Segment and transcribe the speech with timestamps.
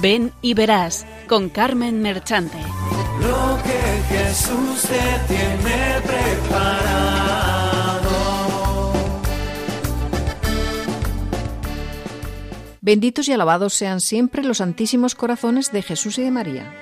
[0.00, 2.58] Ven y verás con Carmen Merchante.
[3.20, 7.38] Lo que Jesús te tiene preparado.
[12.80, 16.72] Benditos y alabados sean siempre los santísimos corazones de Jesús y de María.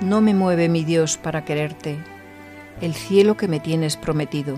[0.00, 1.98] No me mueve mi Dios para quererte
[2.80, 4.56] el cielo que me tienes prometido,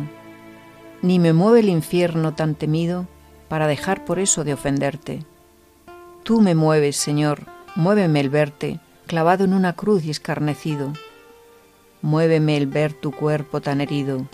[1.03, 3.07] ni me mueve el infierno tan temido
[3.49, 5.25] para dejar por eso de ofenderte.
[6.23, 10.93] Tú me mueves, Señor, muéveme el verte, clavado en una cruz y escarnecido.
[12.03, 14.27] Muéveme el ver tu cuerpo tan herido,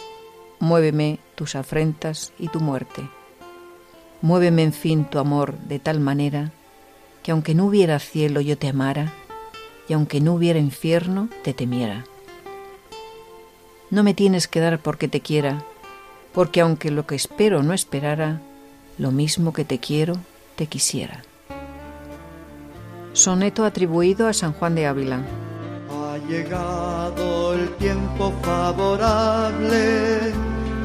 [0.59, 3.09] muéveme tus afrentas y tu muerte.
[4.21, 6.53] Muéveme en fin tu amor de tal manera
[7.23, 9.13] que aunque no hubiera cielo yo te amara,
[9.89, 12.05] y aunque no hubiera infierno te temiera.
[13.91, 15.65] No me tienes que dar porque te quiera,
[16.33, 18.41] porque aunque lo que espero no esperara,
[18.99, 20.17] lo mismo que te quiero,
[20.57, 21.23] te quisiera.
[23.13, 25.21] Soneto atribuido a San Juan de Ávila.
[25.89, 30.33] Ha llegado el tiempo favorable,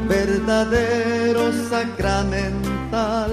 [0.08, 3.32] verdadero sacramental.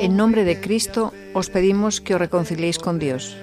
[0.00, 3.36] En nombre de Cristo os pedimos que os reconciliéis con Dios.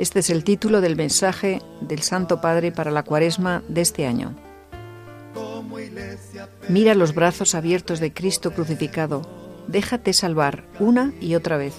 [0.00, 4.34] Este es el título del mensaje del Santo Padre para la cuaresma de este año.
[6.70, 9.20] Mira los brazos abiertos de Cristo crucificado,
[9.66, 11.74] déjate salvar una y otra vez.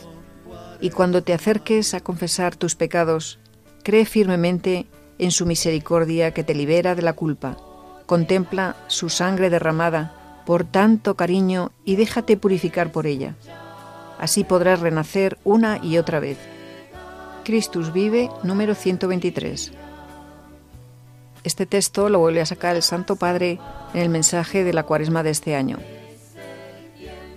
[0.80, 3.40] Y cuando te acerques a confesar tus pecados,
[3.82, 4.86] cree firmemente
[5.18, 7.58] en su misericordia que te libera de la culpa.
[8.06, 13.36] Contempla su sangre derramada por tanto cariño y déjate purificar por ella.
[14.20, 16.38] Así podrás renacer una y otra vez
[17.44, 19.72] Christus vive, número 123.
[21.44, 23.60] Este texto lo vuelve a sacar el Santo Padre
[23.94, 25.80] en el mensaje de la cuaresma de este año.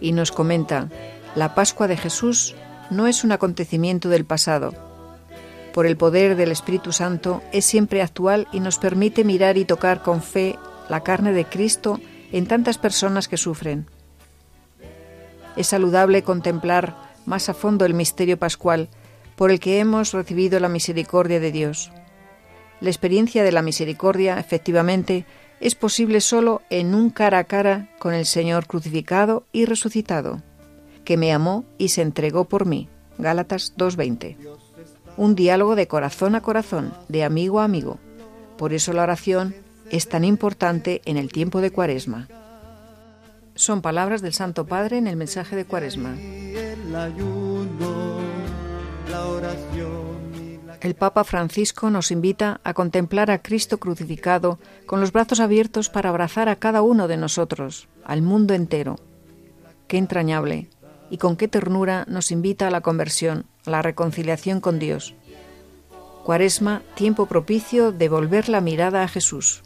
[0.01, 0.91] Y nos comenta,
[1.35, 2.55] la Pascua de Jesús
[2.91, 4.75] no es un acontecimiento del pasado.
[5.73, 10.03] Por el poder del Espíritu Santo es siempre actual y nos permite mirar y tocar
[10.03, 11.99] con fe la carne de Cristo
[12.31, 13.87] en tantas personas que sufren.
[15.57, 16.95] Es saludable contemplar
[17.25, 18.91] más a fondo el misterio pascual
[19.37, 21.91] por el que hemos recibido la misericordia de Dios.
[22.81, 25.25] La experiencia de la misericordia, efectivamente,
[25.61, 30.43] es posible solo en un cara a cara con el Señor crucificado y resucitado,
[31.05, 32.89] que me amó y se entregó por mí.
[33.19, 34.37] Gálatas 2.20.
[35.17, 37.99] Un diálogo de corazón a corazón, de amigo a amigo.
[38.59, 39.55] Por eso la oración
[39.91, 42.29] es tan importante en el tiempo de Cuaresma.
[43.55, 46.17] Son palabras del Santo Padre en el mensaje de Cuaresma.
[51.05, 56.49] Papa Francisco nos invita a contemplar a Cristo crucificado con los brazos abiertos para abrazar
[56.49, 58.97] a cada uno de nosotros, al mundo entero.
[59.87, 60.71] Qué entrañable
[61.11, 65.15] y con qué ternura nos invita a la conversión, a la reconciliación con Dios.
[66.25, 69.63] Cuaresma, tiempo propicio de volver la mirada a Jesús,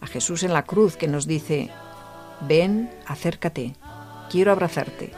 [0.00, 1.70] a Jesús en la cruz que nos dice,
[2.46, 3.74] ven, acércate,
[4.30, 5.12] quiero abrazarte.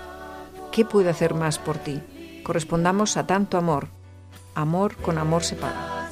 [0.73, 2.01] ¿Qué puedo hacer más por ti?
[2.43, 3.89] Correspondamos a tanto amor
[4.55, 6.09] Amor con amor se paga.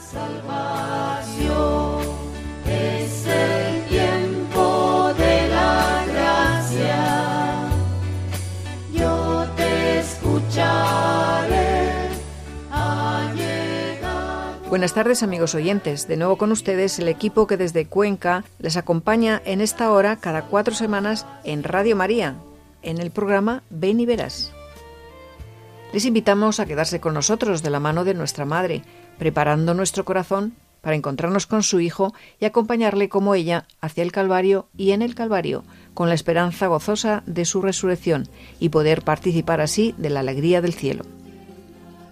[14.69, 19.43] Buenas tardes amigos oyentes, de nuevo con ustedes el equipo que desde Cuenca les acompaña
[19.45, 22.37] en esta hora cada cuatro semanas en Radio María,
[22.83, 24.53] en el programa Ven y Verás.
[25.93, 28.83] Les invitamos a quedarse con nosotros de la mano de nuestra Madre,
[29.19, 34.69] preparando nuestro corazón para encontrarnos con su Hijo y acompañarle como ella hacia el Calvario
[34.77, 38.29] y en el Calvario, con la esperanza gozosa de su resurrección
[38.61, 41.05] y poder participar así de la alegría del cielo.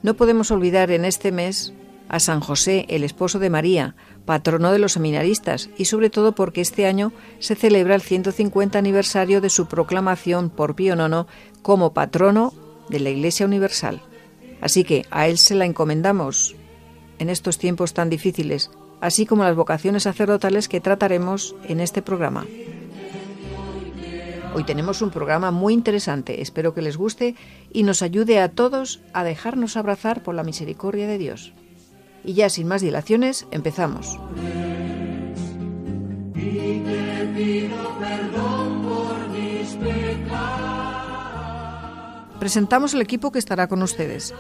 [0.03, 1.75] No podemos olvidar en este mes
[2.09, 6.61] a San José, el esposo de María, patrono de los seminaristas, y sobre todo porque
[6.61, 11.27] este año se celebra el 150 aniversario de su proclamación por Pío IX
[11.63, 12.55] como patrono
[12.89, 14.03] de la Iglesia Universal.
[14.61, 16.57] Así que a Él se la encomendamos
[17.19, 22.47] en estos tiempos tan difíciles, así como las vocaciones sacerdotales que trataremos en este programa.
[24.55, 27.35] Hoy tenemos un programa muy interesante, espero que les guste
[27.73, 31.53] y nos ayude a todos a dejarnos abrazar por la misericordia de Dios.
[32.25, 34.19] Y ya sin más dilaciones, empezamos.
[42.39, 44.35] Presentamos el equipo que estará con ustedes.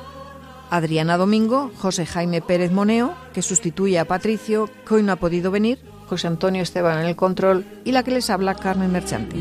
[0.71, 5.51] Adriana Domingo, José Jaime Pérez Moneo, que sustituye a Patricio, que hoy no ha podido
[5.51, 5.79] venir,
[6.09, 9.37] José Antonio Esteban en el control y la que les habla Carmen Merchante.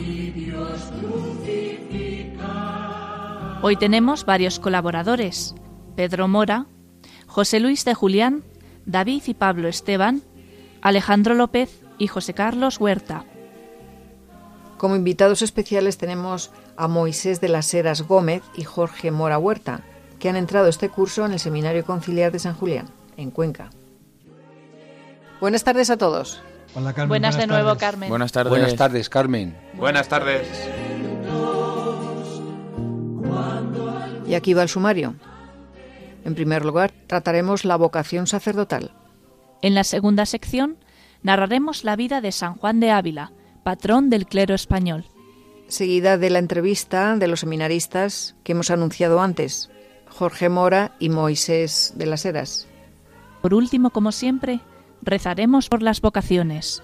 [3.62, 5.56] Hoy tenemos varios colaboradores.
[5.96, 6.68] Pedro Mora,
[7.25, 8.44] José Luis de Julián,
[8.86, 10.22] David y Pablo Esteban,
[10.81, 13.25] Alejandro López y José Carlos Huerta.
[14.77, 19.81] Como invitados especiales tenemos a Moisés de las Heras Gómez y Jorge Mora Huerta,
[20.19, 22.88] que han entrado este curso en el Seminario Conciliar de San Julián,
[23.18, 23.69] en Cuenca.
[25.39, 26.42] Buenas tardes a todos.
[26.75, 27.10] Hola, Carmen.
[27.10, 28.10] Buenas, de nuevo, Carmen.
[28.10, 28.50] Buenas tardes.
[28.50, 29.56] Buenas tardes, Carmen.
[29.75, 30.48] Buenas tardes.
[34.28, 35.16] Y aquí va el sumario.
[36.25, 38.92] En primer lugar, trataremos la vocación sacerdotal.
[39.62, 40.78] En la segunda sección
[41.21, 43.31] narraremos la vida de San Juan de Ávila,
[43.66, 45.06] patrón del clero español.
[45.68, 49.72] Seguida de la entrevista de los seminaristas que hemos anunciado antes,
[50.08, 52.68] Jorge Mora y Moisés de las Heras.
[53.42, 54.60] Por último, como siempre,
[55.02, 56.84] rezaremos por las vocaciones.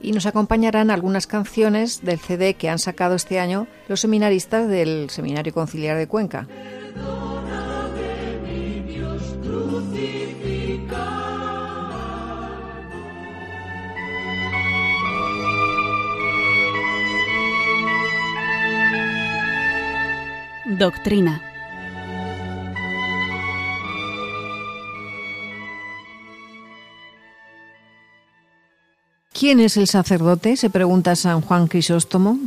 [0.00, 5.10] Y nos acompañarán algunas canciones del CD que han sacado este año los seminaristas del
[5.10, 6.48] Seminario Conciliar de Cuenca.
[20.78, 21.42] Doctrina.
[29.32, 30.56] ¿Quién es el sacerdote?
[30.56, 32.38] se pregunta San Juan Crisóstomo.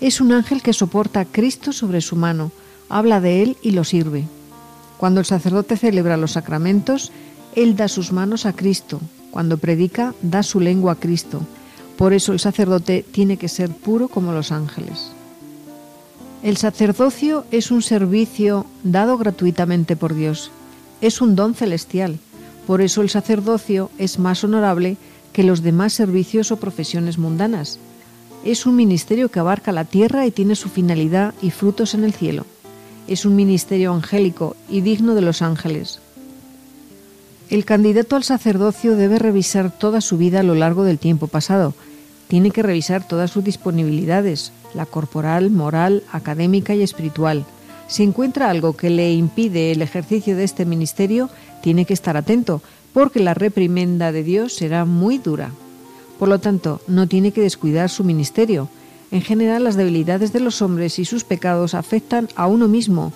[0.00, 2.52] Es un ángel que soporta a Cristo sobre su mano,
[2.90, 4.24] habla de él y lo sirve.
[4.98, 7.12] Cuando el sacerdote celebra los sacramentos,
[7.54, 9.00] él da sus manos a Cristo.
[9.30, 11.40] Cuando predica, da su lengua a Cristo.
[11.96, 15.12] Por eso el sacerdote tiene que ser puro como los ángeles.
[16.42, 20.52] El sacerdocio es un servicio dado gratuitamente por Dios.
[21.00, 22.18] Es un don celestial.
[22.64, 24.96] Por eso el sacerdocio es más honorable
[25.32, 27.80] que los demás servicios o profesiones mundanas.
[28.44, 32.12] Es un ministerio que abarca la tierra y tiene su finalidad y frutos en el
[32.12, 32.46] cielo.
[33.08, 35.98] Es un ministerio angélico y digno de los ángeles.
[37.50, 41.74] El candidato al sacerdocio debe revisar toda su vida a lo largo del tiempo pasado.
[42.28, 47.44] Tiene que revisar todas sus disponibilidades, la corporal, moral, académica y espiritual.
[47.86, 51.30] Si encuentra algo que le impide el ejercicio de este ministerio,
[51.62, 52.60] tiene que estar atento,
[52.92, 55.50] porque la reprimenda de Dios será muy dura.
[56.18, 58.68] Por lo tanto, no tiene que descuidar su ministerio.
[59.10, 63.12] En general, las debilidades de los hombres y sus pecados afectan a uno mismo,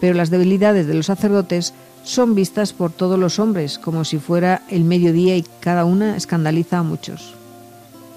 [0.00, 1.74] pero las debilidades de los sacerdotes
[2.04, 6.78] son vistas por todos los hombres como si fuera el mediodía y cada una escandaliza
[6.78, 7.39] a muchos.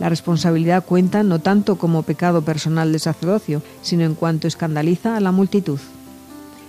[0.04, 5.22] La responsabilidad cuenta no tanto como pecado personal de sacerdocio, sino en cuanto escandaliza a
[5.22, 5.80] la multitud.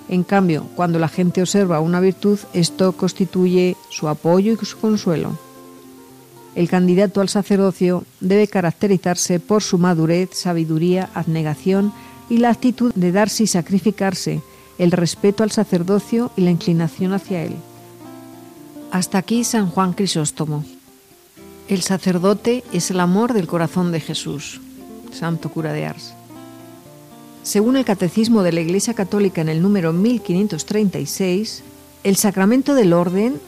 [0.08, 5.36] En cambio, cuando la gente observa una virtud, esto constituye su apoyo y su consuelo.
[6.54, 11.92] El candidato al sacerdocio debe caracterizarse por su madurez, sabiduría, abnegación
[12.30, 14.42] y la actitud de darse y sacrificarse,
[14.78, 17.56] el respeto al sacerdocio y la inclinación hacia él.
[18.92, 20.64] Hasta aquí San Juan Crisóstomo.
[21.66, 24.60] El sacerdote es el amor del corazón de Jesús.
[25.12, 26.12] Santo cura de Ars.
[27.42, 31.62] Según el Catecismo de la Iglesia Católica en el número 1536,
[32.04, 33.40] el sacramento del orden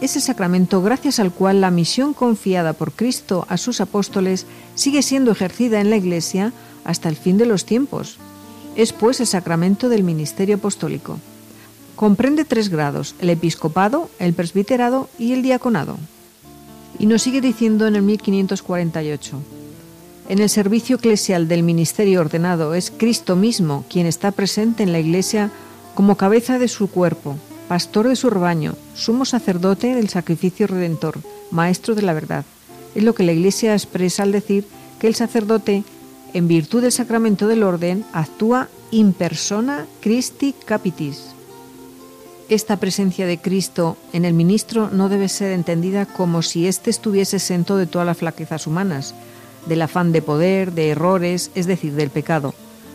[0.00, 5.02] es el sacramento gracias al cual la misión confiada por Cristo a sus apóstoles sigue
[5.02, 8.16] siendo ejercida en la Iglesia hasta el fin de los tiempos.
[8.76, 11.18] Es pues el sacramento del ministerio apostólico.
[11.96, 15.98] Comprende tres grados, el episcopado, el presbiterado y el diaconado.
[16.98, 19.40] Y nos sigue diciendo en el 1548.
[20.28, 24.98] En el servicio eclesial del ministerio ordenado es Cristo mismo quien está presente en la
[24.98, 25.50] Iglesia
[25.94, 27.36] como cabeza de su cuerpo,
[27.66, 31.18] pastor de su rebaño, sumo sacerdote del sacrificio redentor,
[31.50, 32.44] maestro de la verdad.
[32.94, 34.66] Es lo que la Iglesia expresa al decir
[34.98, 35.84] que el sacerdote,
[36.34, 41.37] en virtud del sacramento del orden, actúa in persona Christi capitis.
[42.48, 47.36] Esta presencia de Cristo en el ministro no debe ser entendida como si éste estuviese
[47.36, 49.14] exento de todas las flaquezas humanas,
[49.66, 52.54] del afán de poder, de errores, es decir, del pecado.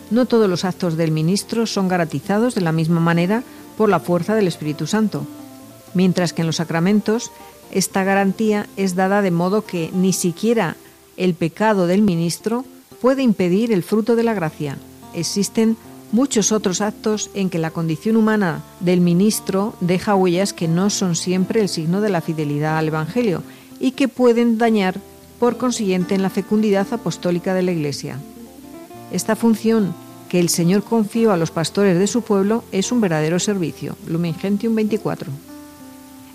[0.10, 3.44] No todos los actos del ministro son garantizados de la misma manera
[3.78, 5.28] por la fuerza del Espíritu Santo,
[5.94, 7.32] mientras que en los sacramentos
[7.72, 10.78] esta garantía es dada de modo que ni siquiera
[11.16, 12.66] el pecado del ministro
[13.02, 14.78] puede impedir el fruto de la gracia.
[15.14, 15.78] Existen
[16.14, 21.16] muchos otros actos en que la condición humana del ministro deja huellas que no son
[21.16, 23.42] siempre el signo de la fidelidad al Evangelio
[23.80, 24.96] y que pueden dañar
[25.40, 28.20] por consiguiente en la fecundidad apostólica de la Iglesia.
[29.12, 29.96] Esta función
[30.30, 33.98] que el Señor confió a los pastores de su pueblo es un verdadero servicio.
[34.08, 35.32] Lumen Gentium 24.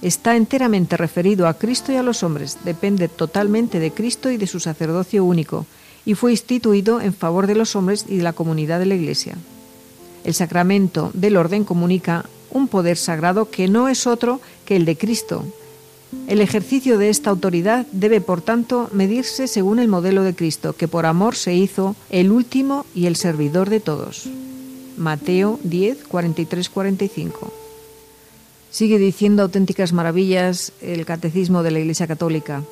[0.03, 4.47] está enteramente referido a Cristo y a los hombres, depende totalmente de Cristo y de
[4.49, 5.67] su sacerdocio único,
[6.05, 9.37] y fue instituido en favor de los hombres y de la comunidad de la Iglesia.
[10.25, 14.97] El sacramento del orden comunica un poder sagrado que no es otro que el de
[14.97, 15.45] Cristo.
[16.27, 20.89] El ejercicio de esta autoridad debe, por tanto, medirse según el modelo de Cristo, que
[20.89, 24.29] por amor se hizo el último y el servidor de todos.
[24.97, 27.53] Mateo 10, 43, 45.
[28.71, 32.63] Sigue diciendo auténticas maravillas el catecismo de la Iglesia Católica.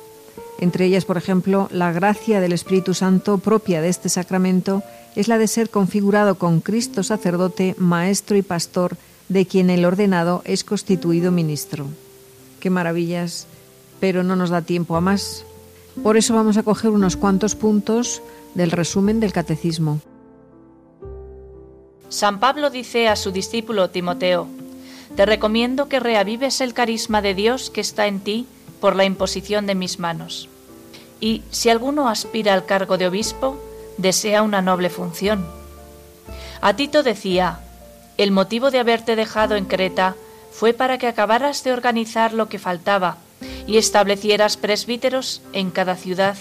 [0.59, 4.83] Entre ellas, por ejemplo, la gracia del Espíritu Santo propia de este sacramento
[5.17, 8.97] es la de ser configurado con Cristo sacerdote, maestro y pastor,
[9.29, 11.87] de quien el ordenado es constituido ministro.
[12.59, 13.47] Qué maravillas,
[13.99, 15.43] pero no nos da tiempo a más.
[16.03, 18.21] Por eso vamos a coger unos cuantos puntos
[18.53, 20.01] del resumen del catecismo.
[22.09, 24.47] San Pablo dice a su discípulo Timoteo,
[25.15, 28.45] Te recomiendo que reavives el carisma de Dios que está en ti
[28.79, 30.47] por la imposición de mis manos.
[31.19, 33.57] Y si alguno aspira al cargo de obispo,
[33.97, 35.45] desea una noble función.
[36.61, 37.59] A Tito decía,
[38.17, 40.15] el motivo de haberte dejado en Creta
[40.51, 43.17] fue para que acabaras de organizar lo que faltaba
[43.67, 46.35] y establecieras presbíteros en cada ciudad,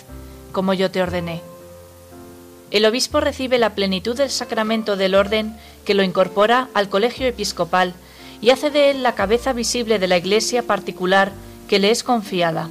[0.52, 1.42] como yo te ordené.
[2.70, 7.94] El obispo recibe la plenitud del sacramento del orden que lo incorpora al colegio episcopal
[8.40, 11.32] y hace de él la cabeza visible de la iglesia particular
[11.68, 12.68] que le es confiada.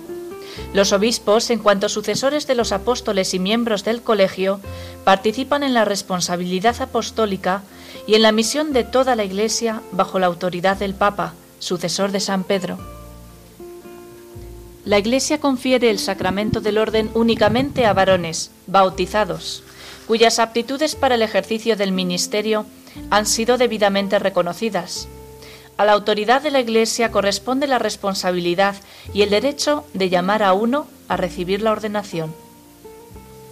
[0.73, 4.59] Los obispos, en cuanto sucesores de los apóstoles y miembros del colegio,
[5.03, 7.63] participan en la responsabilidad apostólica
[8.07, 12.19] y en la misión de toda la Iglesia bajo la autoridad del Papa, sucesor de
[12.19, 12.77] San Pedro.
[14.85, 19.63] La Iglesia confiere el sacramento del orden únicamente a varones, bautizados,
[20.07, 22.65] cuyas aptitudes para el ejercicio del ministerio
[23.09, 25.07] han sido debidamente reconocidas.
[25.77, 28.75] A la autoridad de la Iglesia corresponde la responsabilidad
[29.13, 32.33] y el derecho de llamar a uno a recibir la ordenación.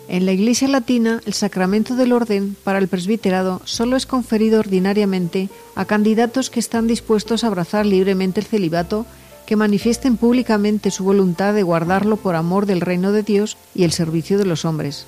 [0.07, 5.49] En la Iglesia Latina, el sacramento del orden para el presbiterado solo es conferido ordinariamente
[5.75, 9.05] a candidatos que están dispuestos a abrazar libremente el celibato,
[9.45, 13.91] que manifiesten públicamente su voluntad de guardarlo por amor del reino de Dios y el
[13.91, 15.05] servicio de los hombres.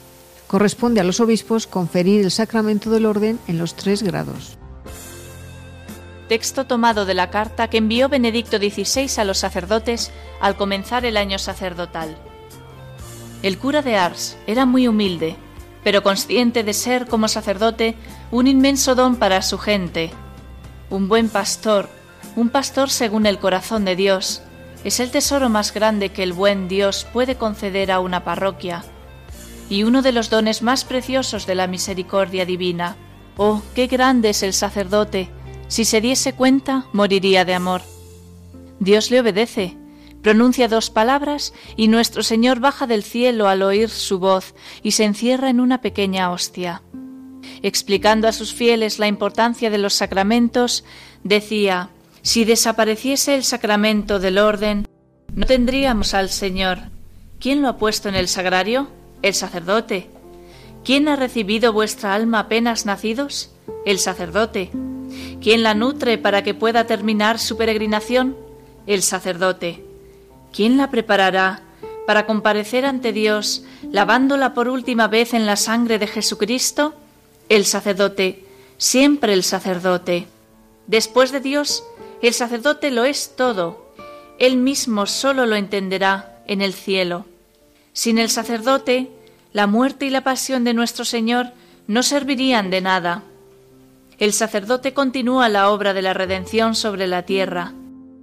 [0.48, 4.58] Corresponde a los obispos conferir el sacramento del orden en los tres grados.
[6.28, 11.18] Texto tomado de la carta que envió Benedicto XVI a los sacerdotes al comenzar el
[11.18, 12.18] año sacerdotal.
[13.44, 15.36] El cura de Ars era muy humilde,
[15.84, 17.96] pero consciente de ser como sacerdote
[18.32, 20.10] un inmenso don para su gente.
[20.90, 21.90] Un buen pastor,
[22.36, 24.42] un pastor según el corazón de Dios,
[24.84, 28.84] es el tesoro más grande que el buen Dios puede conceder a una parroquia,
[29.70, 32.96] y uno de los dones más preciosos de la misericordia divina.
[33.38, 35.30] Oh, qué grande es el sacerdote,
[35.68, 37.82] si se diese cuenta, moriría de amor.
[38.80, 39.78] Dios le obedece,
[40.22, 45.04] pronuncia dos palabras y nuestro Señor baja del cielo al oír su voz y se
[45.04, 46.82] encierra en una pequeña hostia.
[47.62, 50.84] Explicando a sus fieles la importancia de los sacramentos,
[51.24, 51.90] decía,
[52.22, 54.88] si desapareciese el sacramento del orden,
[55.34, 56.80] no tendríamos al Señor.
[57.40, 58.88] ¿Quién lo ha puesto en el sagrario?
[59.22, 60.10] El sacerdote.
[60.84, 63.52] ¿Quién ha recibido vuestra alma apenas nacidos?
[63.86, 64.72] El sacerdote.
[65.46, 68.36] ¿Quién la nutre para que pueda terminar su peregrinación?
[68.88, 69.86] El sacerdote.
[70.52, 71.62] ¿Quién la preparará
[72.08, 76.96] para comparecer ante Dios lavándola por última vez en la sangre de Jesucristo?
[77.48, 78.44] El sacerdote,
[78.80, 80.26] siempre el sacerdote.
[80.88, 81.84] Después de Dios,
[82.24, 83.94] el sacerdote lo es todo.
[84.40, 87.28] Él mismo solo lo entenderá en el cielo.
[87.94, 89.12] Sin el sacerdote,
[89.54, 91.52] la muerte y la pasión de nuestro Señor
[91.86, 93.26] no servirían de nada
[94.18, 97.74] el sacerdote continúa la obra de la redención sobre la tierra.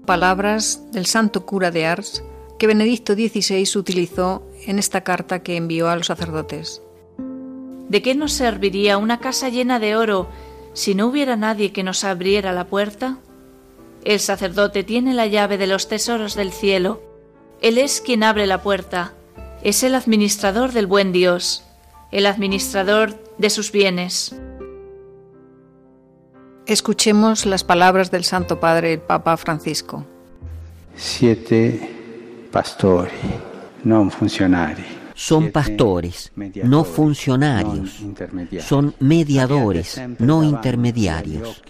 [0.07, 2.25] Palabras del santo cura de Ars
[2.59, 6.81] que Benedicto XVI utilizó en esta carta que envió a los sacerdotes.
[7.89, 10.29] ¿De qué nos serviría una casa llena de oro
[10.73, 13.19] si no hubiera nadie que nos abriera la puerta?
[14.05, 17.03] El sacerdote tiene la llave de los tesoros del cielo.
[17.61, 19.13] Él es quien abre la puerta.
[19.63, 21.65] Es el administrador del buen Dios,
[22.13, 24.35] el administrador de sus bienes.
[26.73, 30.07] Escuchemos las palabras del Santo Padre, el Papa Francisco.
[30.97, 33.13] Siete pastori,
[33.83, 34.83] non funcionari.
[35.13, 36.33] Son pastores,
[36.65, 38.01] no funcionarios.
[38.61, 41.63] Son mediadores, no intermediarios.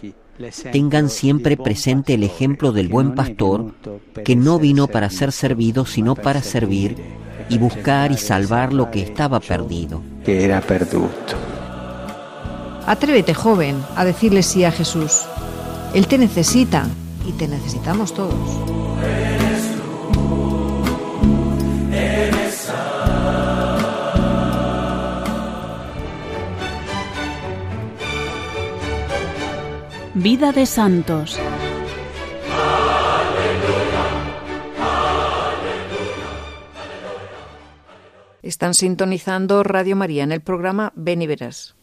[0.70, 3.74] Tengan siempre presente el ejemplo del buen pastor,
[4.24, 6.94] que no vino para ser servido, sino para servir
[7.48, 10.00] y buscar y salvar lo que estaba perdido.
[10.24, 11.51] Que era perduto.
[12.86, 15.22] Atrévete, joven, a decirle sí a Jesús.
[15.94, 16.88] Él te necesita
[17.26, 18.34] y te necesitamos todos.
[30.14, 31.38] Vida de Santos.
[38.42, 41.74] Están sintonizando Radio María en el programa Ven y Verás.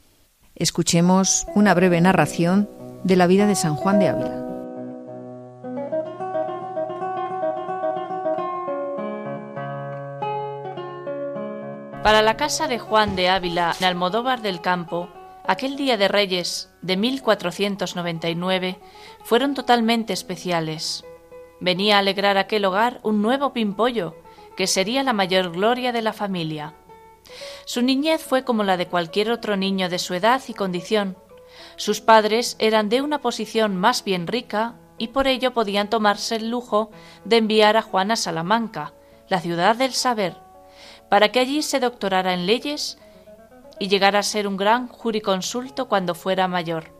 [0.59, 2.69] Escuchemos una breve narración
[3.05, 4.45] de la vida de San Juan de Ávila.
[12.03, 15.07] Para la casa de Juan de Ávila en Almodóvar del Campo,
[15.47, 18.79] aquel día de Reyes de 1499
[19.23, 21.05] fueron totalmente especiales.
[21.61, 24.17] Venía a alegrar aquel hogar un nuevo pimpollo,
[24.57, 26.73] que sería la mayor gloria de la familia.
[27.65, 31.17] Su niñez fue como la de cualquier otro niño de su edad y condición.
[31.75, 36.49] Sus padres eran de una posición más bien rica y por ello podían tomarse el
[36.49, 36.91] lujo
[37.25, 38.93] de enviar a Juan a Salamanca,
[39.29, 40.35] la ciudad del saber,
[41.09, 42.97] para que allí se doctorara en leyes
[43.79, 46.93] y llegara a ser un gran juriconsulto cuando fuera mayor.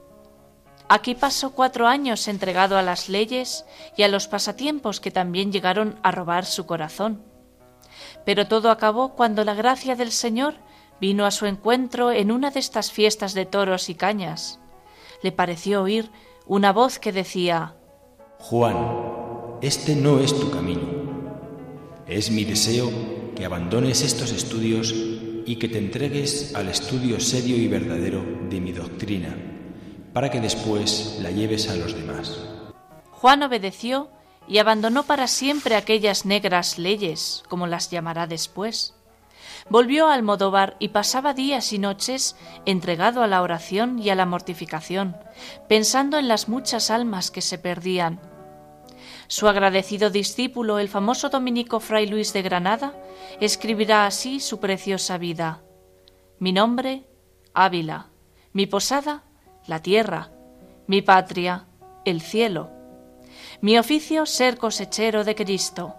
[0.88, 3.64] Aquí pasó cuatro años entregado a las leyes
[3.96, 7.29] y a los pasatiempos que también llegaron a robar su corazón.
[8.26, 10.56] Pero todo acabó cuando la gracia del Señor
[11.00, 14.60] vino a su encuentro en una de estas fiestas de toros y cañas.
[15.24, 16.12] Le pareció oír
[16.46, 17.76] una voz que decía
[18.40, 18.76] Juan,
[19.62, 20.88] este no es tu camino.
[22.08, 22.92] Es mi deseo
[23.36, 24.94] que abandones estos estudios
[25.46, 29.36] y que te entregues al estudio serio y verdadero de mi doctrina,
[30.14, 32.40] para que después la lleves a los demás.
[33.12, 34.10] Juan obedeció
[34.50, 38.96] y abandonó para siempre aquellas negras leyes, como las llamará después.
[39.70, 44.26] Volvió a Almodóvar y pasaba días y noches entregado a la oración y a la
[44.26, 45.16] mortificación,
[45.70, 48.20] pensando en las muchas almas que se perdían,
[49.32, 52.96] su agradecido discípulo, el famoso dominico Fray Luis de Granada,
[53.40, 55.62] escribirá así su preciosa vida.
[56.40, 57.04] Mi nombre,
[57.54, 58.08] Ávila.
[58.54, 59.24] Mi posada,
[59.68, 60.32] la tierra.
[60.88, 61.68] Mi patria,
[62.06, 62.79] el cielo.
[63.62, 65.94] Mi oficio, ser cosechero de Cristo.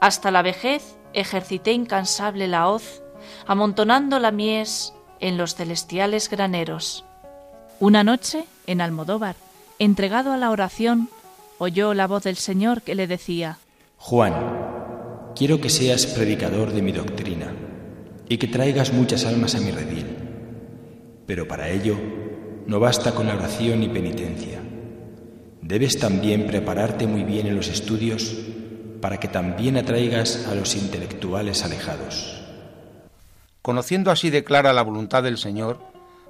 [0.00, 3.02] Hasta la vejez ejercité incansable la hoz,
[3.46, 7.04] amontonando la mies en los celestiales graneros.
[7.80, 9.36] Una noche, en Almodóvar,
[9.78, 11.10] entregado a la oración,
[11.58, 13.58] oyó la voz del Señor que le decía,
[13.98, 17.54] Juan, quiero que seas predicador de mi doctrina
[18.26, 20.06] y que traigas muchas almas a mi redil.
[21.26, 21.98] Pero para ello
[22.66, 24.62] no basta con la oración y penitencia.
[25.66, 28.36] Debes también prepararte muy bien en los estudios
[29.00, 32.40] para que también atraigas a los intelectuales alejados.
[33.62, 35.80] Conociendo así de clara la voluntad del Señor,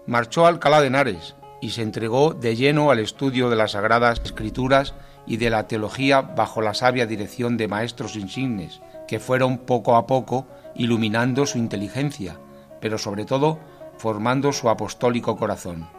[0.07, 4.23] marchó a Alcalá de Henares y se entregó de lleno al estudio de las Sagradas
[4.25, 4.95] Escrituras
[5.27, 10.07] y de la teología bajo la sabia dirección de maestros insignes, que fueron poco a
[10.07, 12.41] poco iluminando su inteligencia,
[12.81, 13.59] pero sobre todo
[13.99, 15.96] formando su apostólico corazón.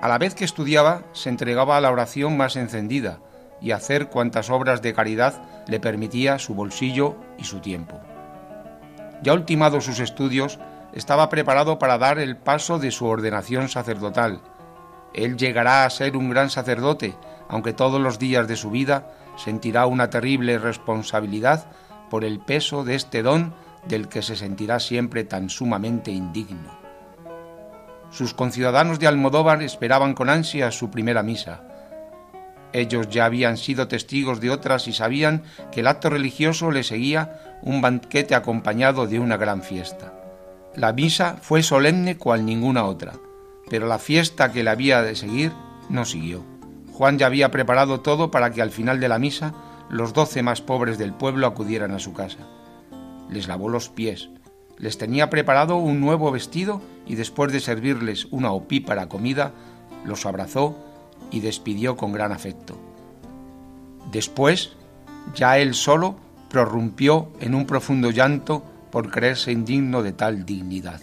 [0.00, 3.20] A la vez que estudiaba, se entregaba a la oración más encendida
[3.60, 8.00] y a hacer cuantas obras de caridad le permitía su bolsillo y su tiempo.
[9.22, 10.58] Ya ultimados sus estudios,
[10.94, 14.40] estaba preparado para dar el paso de su ordenación sacerdotal.
[15.12, 17.16] Él llegará a ser un gran sacerdote
[17.50, 21.66] aunque todos los días de su vida sentirá una terrible responsabilidad
[22.08, 23.54] por el peso de este don
[23.88, 26.79] del que se sentirá siempre tan sumamente indigno.
[28.10, 31.62] Sus conciudadanos de Almodóvar esperaban con ansia su primera misa.
[32.72, 35.42] Ellos ya habían sido testigos de otras y sabían
[35.72, 40.12] que el acto religioso le seguía un banquete acompañado de una gran fiesta.
[40.74, 43.14] La misa fue solemne cual ninguna otra,
[43.68, 45.52] pero la fiesta que le había de seguir
[45.88, 46.44] no siguió.
[46.92, 49.54] Juan ya había preparado todo para que al final de la misa
[49.88, 52.38] los doce más pobres del pueblo acudieran a su casa.
[53.28, 54.30] Les lavó los pies,
[54.80, 59.52] les tenía preparado un nuevo vestido y después de servirles una opípara comida,
[60.04, 60.76] los abrazó
[61.30, 62.78] y despidió con gran afecto.
[64.10, 64.72] Después,
[65.34, 66.16] ya él solo
[66.48, 71.00] prorrumpió en un profundo llanto por creerse indigno de tal dignidad.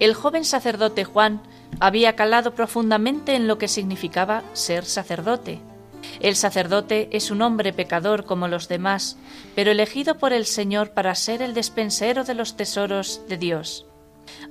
[0.00, 1.40] El joven sacerdote Juan
[1.78, 5.60] había calado profundamente en lo que significaba ser sacerdote.
[6.20, 9.16] El sacerdote es un hombre pecador como los demás,
[9.54, 13.86] pero elegido por el Señor para ser el despensero de los tesoros de Dios.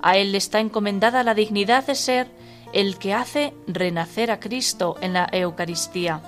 [0.01, 2.27] A él está encomendada la dignidad de ser
[2.73, 6.21] el que hace renacer a Cristo en la Eucaristía,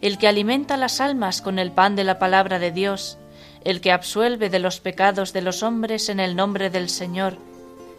[0.00, 3.18] el que alimenta las almas con el pan de la palabra de Dios,
[3.64, 7.38] el que absuelve de los pecados de los hombres en el nombre del Señor,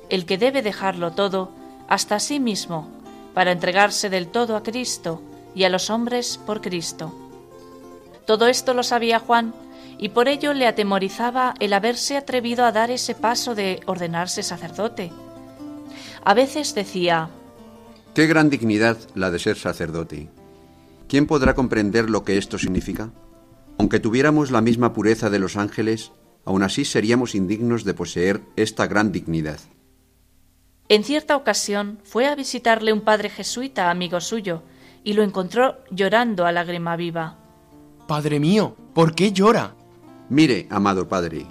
[0.10, 1.51] el que debe dejarlo todo
[1.88, 2.89] hasta sí mismo,
[3.34, 5.21] para entregarse del todo a Cristo
[5.53, 7.13] y a los hombres por Cristo.
[8.25, 9.53] Todo esto lo sabía Juan,
[9.97, 15.12] y por ello le atemorizaba el haberse atrevido a dar ese paso de ordenarse sacerdote.
[16.23, 17.29] A veces decía,
[18.13, 20.29] Qué gran dignidad la de ser sacerdote.
[21.07, 23.12] ¿Quién podrá comprender lo que esto significa?
[23.77, 26.12] Aunque tuviéramos la misma pureza de los ángeles,
[26.43, 29.60] aún así seríamos indignos de poseer esta gran dignidad.
[30.89, 34.63] En cierta ocasión fue a visitarle un padre jesuita, amigo suyo,
[35.03, 37.38] y lo encontró llorando a lágrima viva.
[38.07, 39.76] Padre mío, ¿por qué llora?
[40.29, 41.45] Mire, amado padre,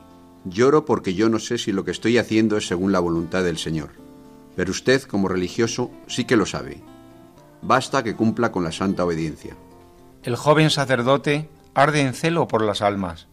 [0.44, 3.58] lloro porque yo no sé si lo que estoy haciendo es según la voluntad del
[3.58, 4.06] Señor
[4.56, 6.80] pero usted como religioso sí que lo sabe.
[7.62, 9.54] Basta que cumpla con la santa obediencia.
[10.22, 13.28] El joven sacerdote arde en celo por las almas.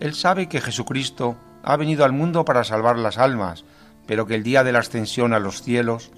[0.00, 3.64] Él sabe que Jesucristo ha venido al mundo para salvar las almas,
[4.06, 6.10] pero que el día de la ascensión a los cielos,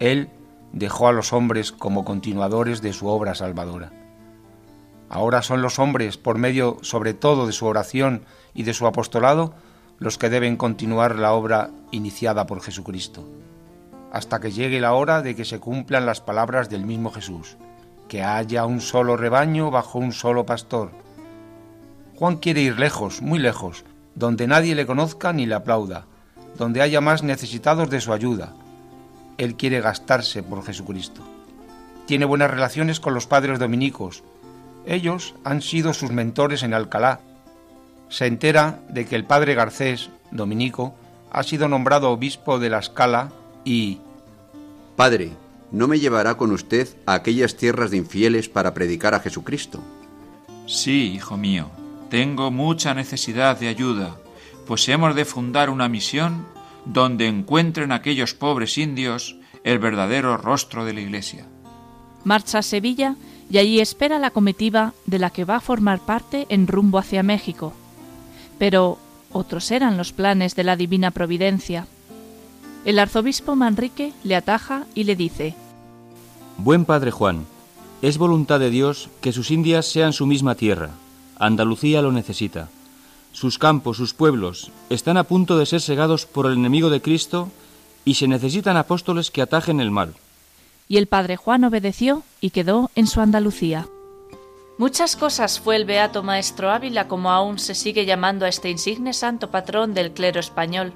[0.00, 0.30] Él
[0.72, 3.92] dejó a los hombres como continuadores de su obra salvadora.
[5.08, 8.22] Ahora son los hombres, por medio sobre todo de su oración
[8.54, 9.54] y de su apostolado,
[9.98, 13.26] los que deben continuar la obra iniciada por Jesucristo
[14.16, 17.58] hasta que llegue la hora de que se cumplan las palabras del mismo Jesús,
[18.08, 20.90] que haya un solo rebaño bajo un solo pastor.
[22.14, 26.06] Juan quiere ir lejos, muy lejos, donde nadie le conozca ni le aplauda,
[26.56, 28.54] donde haya más necesitados de su ayuda.
[29.36, 31.20] Él quiere gastarse por Jesucristo.
[32.06, 34.22] Tiene buenas relaciones con los padres dominicos.
[34.86, 37.20] Ellos han sido sus mentores en Alcalá.
[38.08, 40.94] Se entera de que el padre Garcés, dominico,
[41.30, 43.30] ha sido nombrado obispo de la Escala
[43.64, 43.98] y
[44.96, 45.32] Padre,
[45.72, 49.82] ¿no me llevará con usted a aquellas tierras de infieles para predicar a Jesucristo?
[50.66, 51.70] Sí, hijo mío,
[52.08, 54.16] tengo mucha necesidad de ayuda,
[54.66, 56.46] pues hemos de fundar una misión
[56.86, 61.46] donde encuentren aquellos pobres indios el verdadero rostro de la Iglesia.
[62.24, 63.16] Marcha a Sevilla
[63.50, 67.22] y allí espera la comitiva de la que va a formar parte en rumbo hacia
[67.22, 67.72] México.
[68.58, 68.98] Pero
[69.32, 71.86] otros eran los planes de la Divina Providencia.
[72.84, 75.54] El arzobispo Manrique le ataja y le dice,
[76.58, 77.46] Buen padre Juan,
[78.02, 80.90] es voluntad de Dios que sus Indias sean su misma tierra.
[81.38, 82.68] Andalucía lo necesita.
[83.32, 87.50] Sus campos, sus pueblos, están a punto de ser segados por el enemigo de Cristo
[88.04, 90.14] y se necesitan apóstoles que atajen el mal.
[90.88, 93.86] Y el padre Juan obedeció y quedó en su Andalucía.
[94.78, 99.12] Muchas cosas fue el beato maestro Ávila como aún se sigue llamando a este insigne
[99.12, 100.92] santo patrón del clero español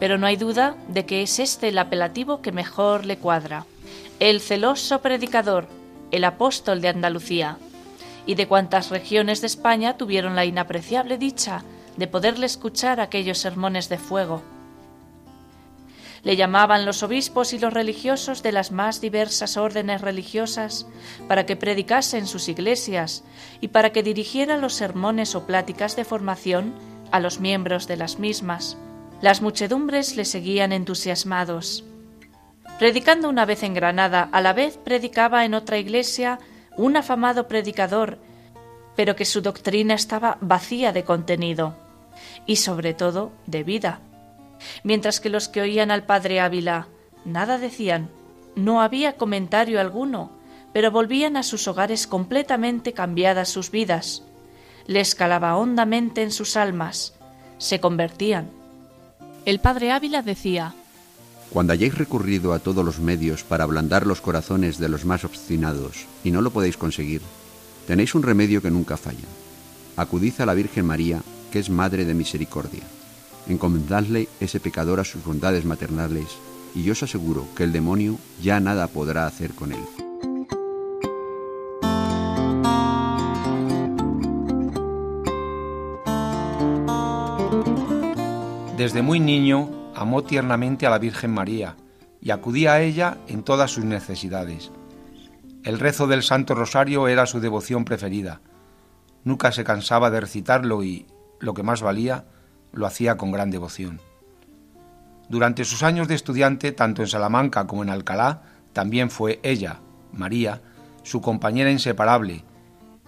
[0.00, 3.66] pero no hay duda de que es este el apelativo que mejor le cuadra.
[4.18, 5.68] El celoso predicador,
[6.10, 7.58] el apóstol de Andalucía,
[8.26, 11.62] y de cuantas regiones de España tuvieron la inapreciable dicha
[11.96, 14.42] de poderle escuchar aquellos sermones de fuego.
[16.22, 20.86] Le llamaban los obispos y los religiosos de las más diversas órdenes religiosas
[21.28, 23.24] para que predicase en sus iglesias
[23.60, 26.74] y para que dirigiera los sermones o pláticas de formación
[27.10, 28.76] a los miembros de las mismas.
[29.20, 31.84] Las muchedumbres le seguían entusiasmados.
[32.78, 36.38] Predicando una vez en Granada, a la vez predicaba en otra iglesia
[36.76, 38.18] un afamado predicador,
[38.96, 41.76] pero que su doctrina estaba vacía de contenido
[42.46, 44.00] y sobre todo de vida.
[44.84, 46.88] Mientras que los que oían al padre Ávila
[47.24, 48.10] nada decían,
[48.56, 50.32] no había comentario alguno,
[50.72, 54.22] pero volvían a sus hogares completamente cambiadas sus vidas.
[54.86, 57.14] Les calaba hondamente en sus almas,
[57.58, 58.60] se convertían
[59.46, 60.74] el padre Ávila decía,
[61.50, 66.06] Cuando hayáis recurrido a todos los medios para ablandar los corazones de los más obstinados
[66.22, 67.22] y no lo podéis conseguir,
[67.86, 69.26] tenéis un remedio que nunca falla.
[69.96, 72.82] Acudid a la Virgen María, que es Madre de Misericordia.
[73.50, 76.38] Encomendadle ese pecador a sus bondades maternales
[76.72, 79.84] y yo os aseguro que el demonio ya nada podrá hacer con él.
[88.76, 91.74] Desde muy niño amó tiernamente a la Virgen María
[92.20, 94.70] y acudía a ella en todas sus necesidades.
[95.64, 98.42] El rezo del Santo Rosario era su devoción preferida.
[99.24, 101.06] Nunca se cansaba de recitarlo y,
[101.40, 102.26] lo que más valía,
[102.72, 104.00] lo hacía con gran devoción.
[105.28, 109.80] Durante sus años de estudiante, tanto en Salamanca como en Alcalá, también fue ella,
[110.12, 110.60] María,
[111.02, 112.44] su compañera inseparable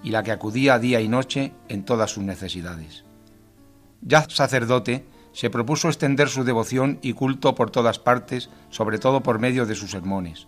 [0.03, 3.05] y la que acudía día y noche en todas sus necesidades.
[4.01, 9.38] Ya sacerdote, se propuso extender su devoción y culto por todas partes, sobre todo por
[9.38, 10.46] medio de sus sermones.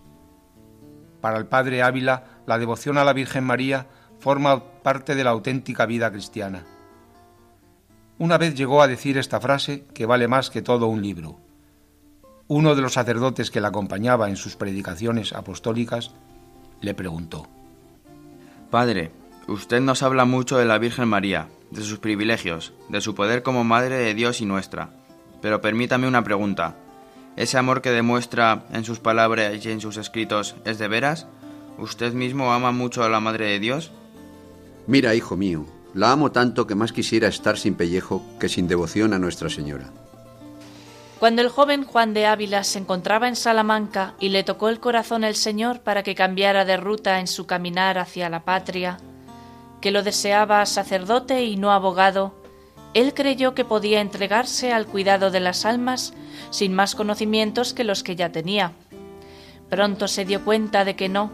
[1.20, 3.86] Para el padre Ávila, la devoción a la Virgen María
[4.18, 6.64] forma parte de la auténtica vida cristiana.
[8.18, 11.40] Una vez llegó a decir esta frase que vale más que todo un libro.
[12.46, 16.12] Uno de los sacerdotes que la acompañaba en sus predicaciones apostólicas
[16.80, 17.48] le preguntó,
[18.70, 19.10] Padre,
[19.48, 23.64] usted nos habla mucho de la Virgen María, de sus privilegios, de su poder como
[23.64, 24.90] Madre de Dios y nuestra.
[25.42, 26.76] Pero permítame una pregunta.
[27.36, 31.26] ¿Ese amor que demuestra en sus palabras y en sus escritos es de veras?
[31.78, 33.90] ¿Usted mismo ama mucho a la Madre de Dios?
[34.86, 39.12] Mira, hijo mío, la amo tanto que más quisiera estar sin pellejo que sin devoción
[39.14, 39.90] a Nuestra Señora.
[41.20, 45.24] Cuando el joven Juan de Ávila se encontraba en Salamanca y le tocó el corazón
[45.24, 48.98] el Señor para que cambiara de ruta en su caminar hacia la patria,
[49.80, 52.34] que lo deseaba sacerdote y no abogado,
[52.92, 56.12] él creyó que podía entregarse al cuidado de las almas
[56.50, 58.72] sin más conocimientos que los que ya tenía.
[59.70, 61.30] Pronto se dio cuenta de que no.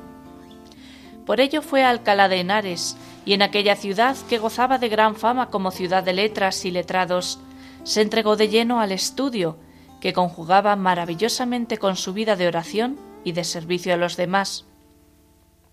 [1.27, 5.16] Por ello fue a Alcalá de Henares, y en aquella ciudad que gozaba de gran
[5.16, 7.38] fama como ciudad de letras y letrados,
[7.85, 9.59] se entregó de lleno al estudio,
[10.00, 14.64] que conjugaba maravillosamente con su vida de oración y de servicio a los demás.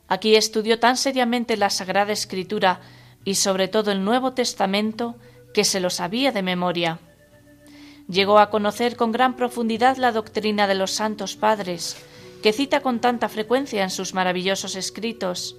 [0.08, 2.82] Aquí estudió tan seriamente la Sagrada Escritura
[3.26, 5.16] y sobre todo el Nuevo Testamento
[5.54, 7.00] que se lo sabía de memoria.
[8.10, 11.98] Llegó a conocer con gran profundidad la doctrina de los santos padres,
[12.42, 15.58] que cita con tanta frecuencia en sus maravillosos escritos.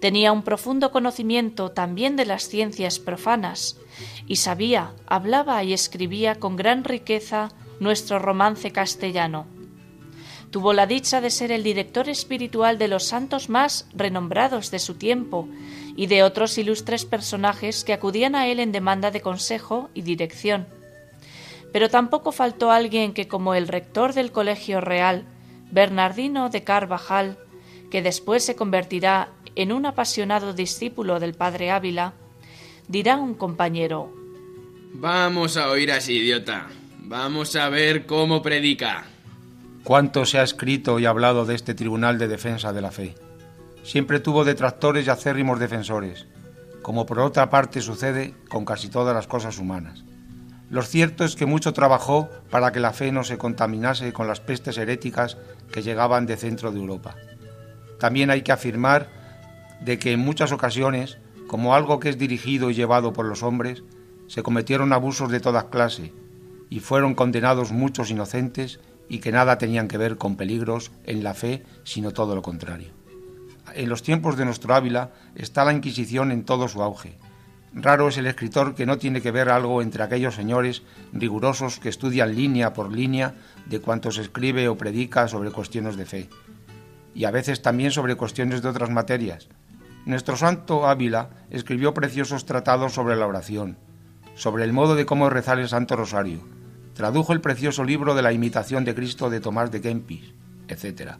[0.00, 3.76] Tenía un profundo conocimiento también de las ciencias profanas,
[4.26, 9.46] y sabía, hablaba y escribía con gran riqueza nuestro romance castellano.
[10.50, 14.94] Tuvo la dicha de ser el director espiritual de los santos más renombrados de su
[14.94, 15.48] tiempo
[15.96, 20.66] y de otros ilustres personajes que acudían a él en demanda de consejo y dirección.
[21.72, 25.24] Pero tampoco faltó alguien que, como el rector del Colegio Real,
[25.70, 27.38] Bernardino de Carvajal,
[27.90, 32.14] que después se convertirá en un apasionado discípulo del padre Ávila,
[32.88, 34.20] dirá un compañero
[34.92, 36.66] Vamos a oír así, idiota.
[36.98, 39.04] Vamos a ver cómo predica.
[39.84, 43.14] Cuánto se ha escrito y hablado de este Tribunal de Defensa de la Fe.
[43.82, 46.26] Siempre tuvo detractores y acérrimos defensores,
[46.82, 50.04] como por otra parte sucede con casi todas las cosas humanas.
[50.68, 54.40] Lo cierto es que mucho trabajó para que la fe no se contaminase con las
[54.40, 55.36] pestes heréticas
[55.72, 57.16] que llegaban de centro de Europa.
[57.98, 59.08] También hay que afirmar
[59.80, 63.82] de que en muchas ocasiones, como algo que es dirigido y llevado por los hombres,
[64.26, 66.12] se cometieron abusos de toda clase
[66.68, 71.34] y fueron condenados muchos inocentes y que nada tenían que ver con peligros en la
[71.34, 72.92] fe, sino todo lo contrario.
[73.74, 77.18] En los tiempos de nuestro Ávila está la Inquisición en todo su auge.
[77.72, 81.88] Raro es el escritor que no tiene que ver algo entre aquellos señores rigurosos que
[81.88, 83.34] estudian línea por línea
[83.66, 86.28] de cuanto se escribe o predica sobre cuestiones de fe,
[87.14, 89.48] y a veces también sobre cuestiones de otras materias.
[90.10, 93.76] Nuestro santo Ávila escribió preciosos tratados sobre la oración,
[94.34, 96.40] sobre el modo de cómo rezar el Santo Rosario,
[96.94, 100.32] tradujo el precioso libro de la imitación de Cristo de Tomás de Kempis,
[100.66, 101.12] etc.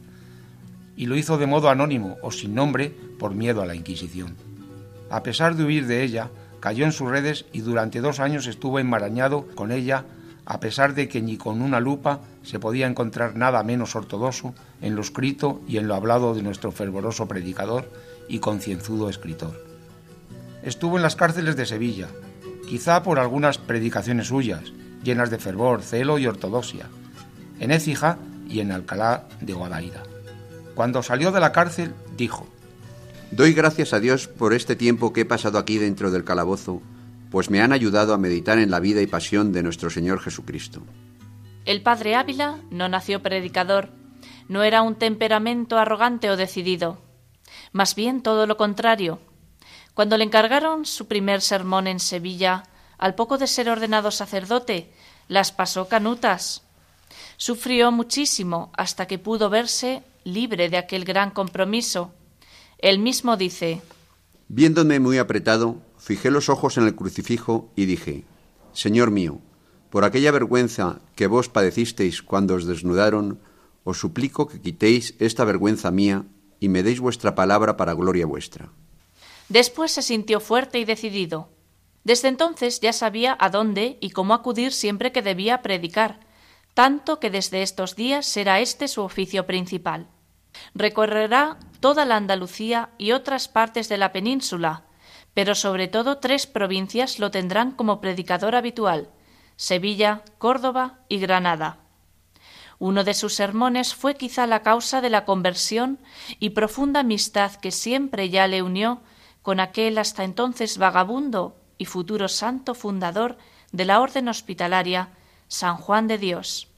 [0.97, 4.35] Y lo hizo de modo anónimo o sin nombre por miedo a la Inquisición.
[5.09, 8.77] A pesar de huir de ella, cayó en sus redes y durante dos años estuvo
[8.77, 10.03] enmarañado con ella,
[10.43, 14.97] a pesar de que ni con una lupa se podía encontrar nada menos ortodoxo en
[14.97, 17.87] lo escrito y en lo hablado de nuestro fervoroso predicador
[18.31, 19.61] y concienzudo escritor.
[20.63, 22.07] Estuvo en las cárceles de Sevilla,
[22.67, 24.71] quizá por algunas predicaciones suyas,
[25.03, 26.87] llenas de fervor, celo y ortodoxia,
[27.59, 28.17] en Écija
[28.47, 30.03] y en Alcalá de Guadaira.
[30.75, 32.47] Cuando salió de la cárcel, dijo,
[33.31, 36.81] Doy gracias a Dios por este tiempo que he pasado aquí dentro del calabozo,
[37.31, 40.81] pues me han ayudado a meditar en la vida y pasión de nuestro Señor Jesucristo.
[41.65, 43.89] El padre Ávila no nació predicador,
[44.47, 47.10] no era un temperamento arrogante o decidido,
[47.71, 49.19] más bien todo lo contrario,
[49.93, 52.63] cuando le encargaron su primer sermón en Sevilla,
[52.97, 54.91] al poco de ser ordenado sacerdote,
[55.27, 56.63] las pasó canutas.
[57.37, 62.13] Sufrió muchísimo hasta que pudo verse libre de aquel gran compromiso.
[62.77, 63.81] Él mismo dice
[64.47, 68.25] Viéndome muy apretado, fijé los ojos en el crucifijo y dije
[68.73, 69.39] Señor mío,
[69.89, 73.39] por aquella vergüenza que vos padecisteis cuando os desnudaron,
[73.83, 76.25] os suplico que quitéis esta vergüenza mía
[76.61, 78.69] y me deis vuestra palabra para gloria vuestra.
[79.49, 81.49] Después se sintió fuerte y decidido.
[82.05, 86.21] Desde entonces ya sabía a dónde y cómo acudir siempre que debía predicar,
[86.73, 90.07] tanto que desde estos días será este su oficio principal.
[90.73, 94.85] Recorrerá toda la Andalucía y otras partes de la península,
[95.33, 99.09] pero sobre todo tres provincias lo tendrán como predicador habitual
[99.55, 101.80] Sevilla, Córdoba y Granada.
[102.81, 105.99] Uno de sus sermones fue quizá la causa de la conversión
[106.39, 109.03] y profunda amistad que siempre ya le unió
[109.43, 113.37] con aquel hasta entonces vagabundo y futuro santo fundador
[113.71, 115.09] de la Orden Hospitalaria,
[115.47, 116.69] San Juan de Dios.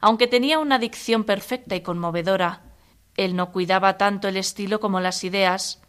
[0.00, 2.62] Aunque tenía una dicción perfecta y conmovedora,
[3.18, 5.82] él no cuidaba tanto el estilo como las ideas,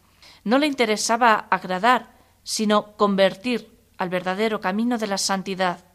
[0.43, 5.87] no le interesaba agradar, sino convertir al verdadero camino de la santidad.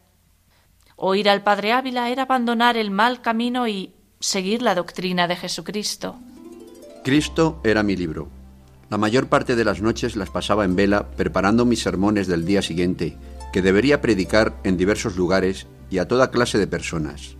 [0.95, 6.15] Oír al padre Ávila era abandonar el mal camino y seguir la doctrina de Jesucristo.
[7.03, 8.29] Cristo era mi libro.
[8.89, 12.61] La mayor parte de las noches las pasaba en vela preparando mis sermones del día
[12.61, 13.17] siguiente,
[13.51, 17.35] que debería predicar en diversos lugares y a toda clase de personas.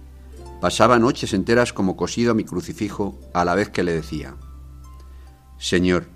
[0.60, 4.36] Pasaba noches enteras como cosido a mi crucifijo a la vez que le decía,
[5.58, 6.08] Señor,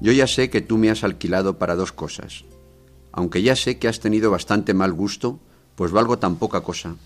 [0.00, 2.44] yo ya sé que tú me has alquilado para dos cosas.
[3.12, 5.40] Aunque ya sé que has tenido bastante mal gusto,
[5.80, 6.96] pues valgo tan poca cosa,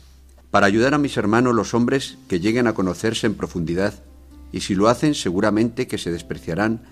[0.50, 3.94] para ayudar a mis hermanos los hombres que lleguen a conocerse en profundidad,
[4.50, 6.82] y si lo hacen seguramente que se despreciarán,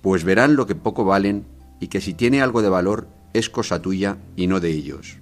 [0.00, 1.44] pues verán lo que poco valen
[1.80, 5.18] y que si tiene algo de valor es cosa tuya y no de ellos.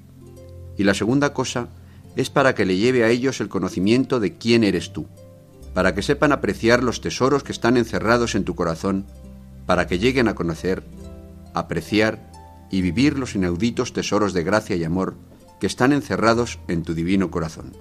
[0.78, 1.70] Y la segunda cosa
[2.14, 5.08] es para que le lleve a ellos el conocimiento de quién eres tú,
[5.74, 9.06] para que sepan apreciar los tesoros que están encerrados en tu corazón,
[9.66, 10.84] para que lleguen a conocer,
[11.52, 12.30] apreciar
[12.70, 15.16] y vivir los inauditos tesoros de gracia y amor
[15.60, 17.72] que están encerrados en tu divino corazón.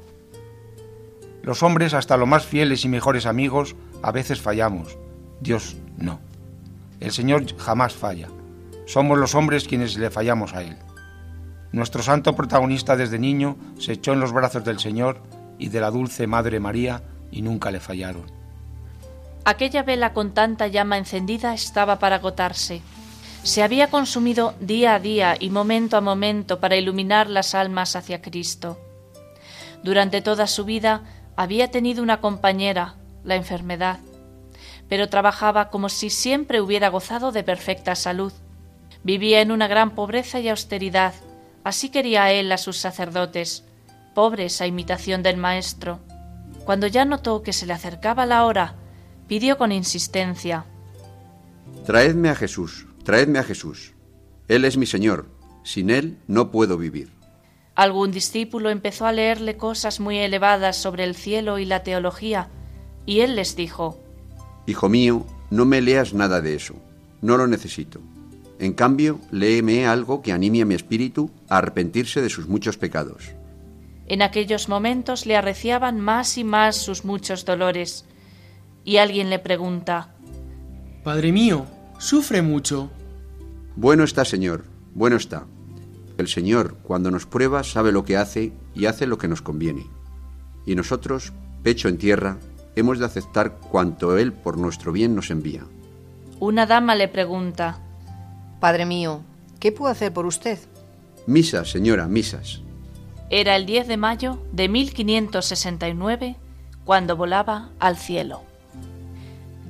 [1.42, 4.98] Los hombres, hasta los más fieles y mejores amigos, a veces fallamos.
[5.40, 6.20] Dios no.
[7.00, 8.28] El Señor jamás falla.
[8.86, 10.78] Somos los hombres quienes le fallamos a Él.
[11.72, 15.22] Nuestro santo protagonista desde niño se echó en los brazos del Señor
[15.58, 18.24] y de la dulce Madre María y nunca le fallaron.
[19.46, 22.82] Aquella vela con tanta llama encendida estaba para agotarse.
[23.44, 28.22] Se había consumido día a día y momento a momento para iluminar las almas hacia
[28.22, 28.78] Cristo.
[29.84, 31.04] Durante toda su vida
[31.36, 34.00] había tenido una compañera, la enfermedad,
[34.90, 38.34] pero trabajaba como si siempre hubiera gozado de perfecta salud.
[39.04, 41.14] Vivía en una gran pobreza y austeridad,
[41.64, 43.64] así quería él a sus sacerdotes,
[44.14, 46.00] pobres a imitación del Maestro.
[46.66, 48.76] Cuando ya notó que se le acercaba la hora,
[49.28, 50.66] pidió con insistencia
[51.86, 53.94] Traedme a Jesús, traedme a Jesús.
[54.48, 55.28] Él es mi Señor,
[55.64, 57.10] sin Él no puedo vivir.
[57.76, 62.50] Algún discípulo empezó a leerle cosas muy elevadas sobre el cielo y la teología,
[63.06, 63.98] y él les dijo,
[64.66, 66.76] Hijo mío, no me leas nada de eso,
[67.22, 68.02] no lo necesito.
[68.60, 73.32] En cambio, léeme algo que anime a mi espíritu a arrepentirse de sus muchos pecados.
[74.08, 78.04] En aquellos momentos le arreciaban más y más sus muchos dolores,
[78.84, 80.16] y alguien le pregunta,
[81.04, 81.66] Padre mío,
[82.00, 82.90] ¿sufre mucho?
[83.76, 85.46] Bueno está, Señor, bueno está.
[86.18, 89.86] El Señor, cuando nos prueba, sabe lo que hace y hace lo que nos conviene.
[90.66, 91.32] Y nosotros,
[91.64, 92.38] pecho en tierra,
[92.76, 95.64] hemos de aceptar cuanto Él por nuestro bien nos envía.
[96.40, 97.80] Una dama le pregunta,
[98.60, 99.22] Padre mío,
[99.60, 100.60] ¿qué puedo hacer por usted?
[101.28, 102.62] Misas, señora, misas.
[103.30, 106.36] Era el 10 de mayo de 1569
[106.84, 108.49] cuando volaba al cielo.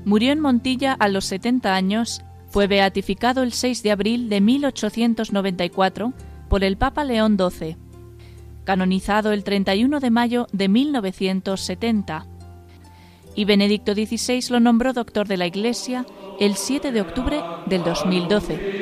[0.05, 6.13] Murió en Montilla a los 70 años, fue beatificado el 6 de abril de 1894
[6.47, 7.77] por el Papa León XII,
[8.63, 12.25] canonizado el 31 de mayo de 1970,
[13.35, 16.05] y Benedicto XVI lo nombró doctor de la Iglesia
[16.39, 18.79] el 7 de octubre del 2012.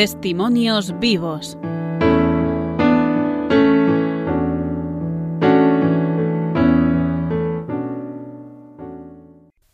[0.00, 1.58] Testimonios vivos.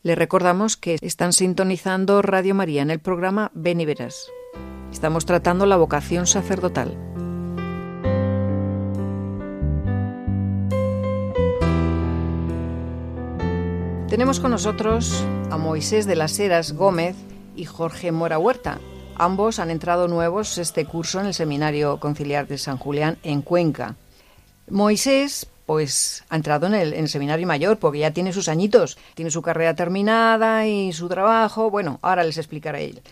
[0.03, 4.27] Le recordamos que están sintonizando Radio María en el programa Ven y Verás.
[4.91, 6.99] Estamos tratando la vocación sacerdotal.
[14.09, 17.15] Tenemos con nosotros a Moisés de las Heras Gómez
[17.55, 18.81] y Jorge Mora Huerta.
[19.19, 23.97] Ambos han entrado nuevos este curso en el Seminario Conciliar de San Julián en Cuenca.
[24.69, 28.99] Moisés, pues, ha entrado en el, en el, Seminario Mayor porque ya tiene sus añitos,
[29.15, 31.71] tiene su carrera terminada y su trabajo.
[31.71, 33.03] Bueno, ahora les explicaré él.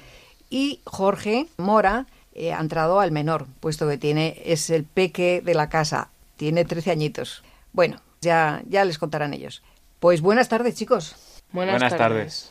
[0.50, 5.54] Y Jorge Mora eh, ha entrado al menor, puesto que tiene es el peque de
[5.54, 7.42] la casa, tiene 13 añitos.
[7.72, 9.62] Bueno, ya, ya les contarán ellos.
[10.00, 11.16] Pues buenas tardes, chicos.
[11.50, 12.50] Buenas, buenas tardes.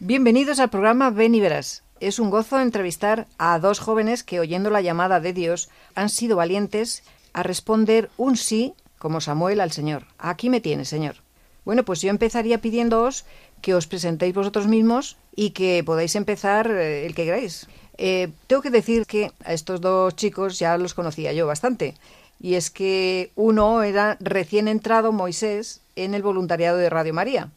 [0.00, 1.82] Bienvenidos al programa Ven y Verás.
[2.00, 6.36] Es un gozo entrevistar a dos jóvenes que, oyendo la llamada de Dios, han sido
[6.36, 10.06] valientes a responder un sí, como Samuel, al Señor.
[10.18, 11.16] Aquí me tiene, Señor.
[11.64, 13.24] Bueno, pues yo empezaría pidiéndoos
[13.62, 17.66] que os presentéis vosotros mismos y que podáis empezar eh, el que queráis.
[17.96, 21.94] Eh, tengo que decir que a estos dos chicos ya los conocía yo bastante.
[22.40, 27.50] Y es que uno era recién entrado, Moisés, en el voluntariado de Radio María.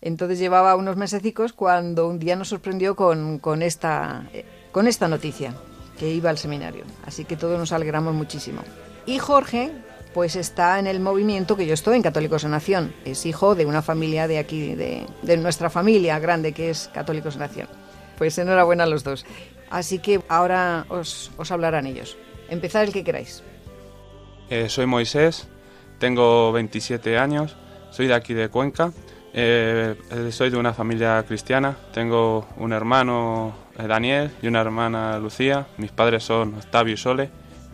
[0.00, 4.28] Entonces llevaba unos mesecicos cuando un día nos sorprendió con, con, esta,
[4.72, 5.54] con esta noticia.
[5.98, 6.84] que iba al seminario.
[7.06, 8.60] Así que todos nos alegramos muchísimo.
[9.06, 9.72] Y Jorge,
[10.16, 12.94] pues está en el movimiento que yo estoy en Católicos en Nación.
[13.04, 17.40] Es hijo de una familia de aquí, de, nuestra familia grande que es Católicos en
[17.40, 17.68] Nación.
[18.16, 19.26] Pues enhorabuena a los dos.
[19.68, 22.16] Así que ahora os, hablarán ellos.
[22.48, 23.42] Empezad el que queráis.
[24.48, 25.48] Eh, soy Moisés,
[25.98, 27.54] tengo 27 años,
[27.90, 28.92] soy de aquí de Cuenca,
[29.36, 29.94] eh,
[30.32, 35.92] soy de una familia cristiana, tengo un hermano eh, Daniel y una hermana Lucía, mis
[35.92, 37.30] padres son Octavio y Sole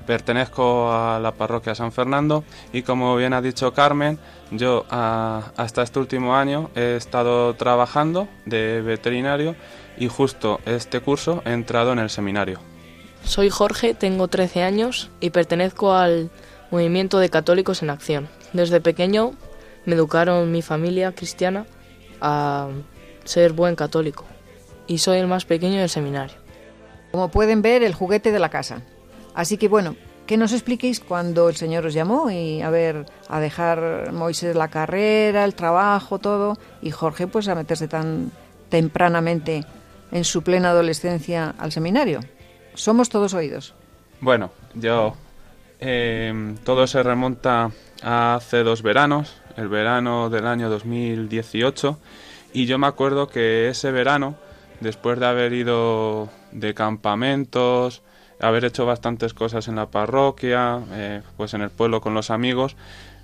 [0.06, 4.18] Pertenezco a la parroquia San Fernando y como bien ha dicho Carmen,
[4.50, 9.54] yo hasta este último año he estado trabajando de veterinario
[9.96, 12.58] y justo este curso he entrado en el seminario.
[13.24, 16.30] Soy Jorge, tengo 13 años y pertenezco al
[16.72, 18.28] movimiento de católicos en acción.
[18.52, 19.32] Desde pequeño
[19.84, 21.66] me educaron mi familia cristiana
[22.20, 22.68] a
[23.24, 24.24] ser buen católico
[24.86, 26.36] y soy el más pequeño del seminario.
[27.10, 28.82] Como pueden ver, el juguete de la casa.
[29.34, 33.40] Así que bueno, que nos expliquéis cuando el Señor os llamó y a ver, a
[33.40, 38.30] dejar Moisés la carrera, el trabajo, todo, y Jorge pues a meterse tan
[38.68, 39.64] tempranamente
[40.10, 42.20] en su plena adolescencia al seminario.
[42.74, 43.74] Somos todos oídos.
[44.20, 45.14] Bueno, yo
[45.80, 47.70] em, todo se remonta
[48.02, 51.98] a hace dos veranos, el verano del año 2018,
[52.52, 54.36] y yo me acuerdo que ese verano,
[54.80, 58.02] después de haber ido de campamentos,
[58.40, 62.76] haber hecho bastantes cosas en la parroquia, eh, pues en el pueblo con los amigos,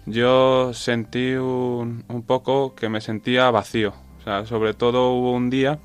[0.07, 3.93] yo sentí un, poco que me sentía vacío.
[4.21, 5.79] O sea, sobre todo hubo un día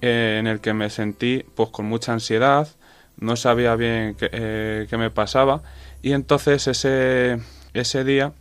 [0.00, 2.68] eh, en el que me sentí pues con mucha ansiedad,
[3.18, 5.62] no sabía bien qué, eh, qué me pasaba
[6.02, 7.38] y entonces ese,
[7.72, 8.32] ese día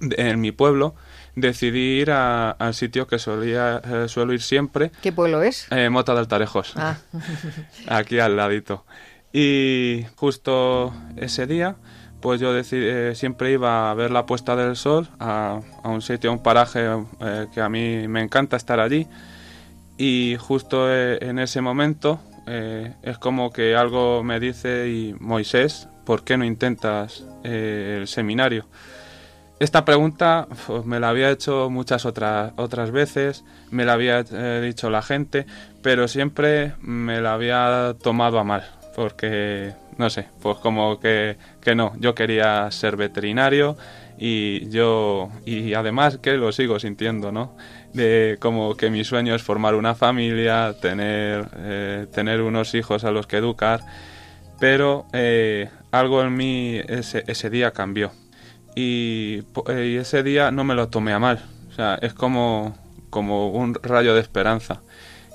[0.00, 0.94] en mi pueblo
[1.36, 4.90] decidí ir al sitio que solía, suelo ir siempre.
[5.02, 5.68] ¿Qué pueblo es?
[5.90, 6.74] Mota de Altarejos.
[6.76, 6.98] Ah.
[7.86, 8.84] Aquí al ladito.
[9.32, 11.76] Y justo ese día,
[12.20, 16.32] pues yo eh, siempre iba a ver la puesta del sol a, un sitio, a
[16.32, 16.86] un paraje
[17.20, 19.06] eh, que a mí me encanta estar allí.
[19.96, 26.24] Y justo eh, en ese momento es como que algo me dice, y Moisés, ¿por
[26.24, 28.66] qué no intentas el seminario?
[29.60, 30.48] Esta pregunta
[30.86, 34.22] me la había hecho muchas otras, otras veces, me la había
[34.62, 35.44] dicho la gente,
[35.82, 38.64] pero siempre me la había tomado a mal
[38.96, 43.76] porque, no sé, pues como que, que no, yo quería ser veterinario
[44.18, 47.54] y yo, y además que lo sigo sintiendo, ¿no?
[47.92, 53.10] De como que mi sueño es formar una familia, tener, eh, tener unos hijos a
[53.10, 53.80] los que educar,
[54.58, 58.10] pero eh, algo en mí ese, ese día cambió
[58.74, 62.76] y, y, ese día no me lo tomé a mal, o sea, es como,
[63.10, 64.80] como un rayo de esperanza.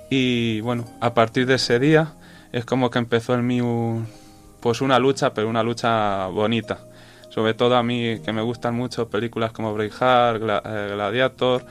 [0.10, 2.14] Y bueno, a partir de ese día
[2.52, 3.62] es como que empezó en mí
[4.60, 6.80] pues una lucha, pero una lucha bonita.
[7.30, 11.66] Sobre todo a mí que me gustan mucho películas como Braveheart, eh, Gladiator,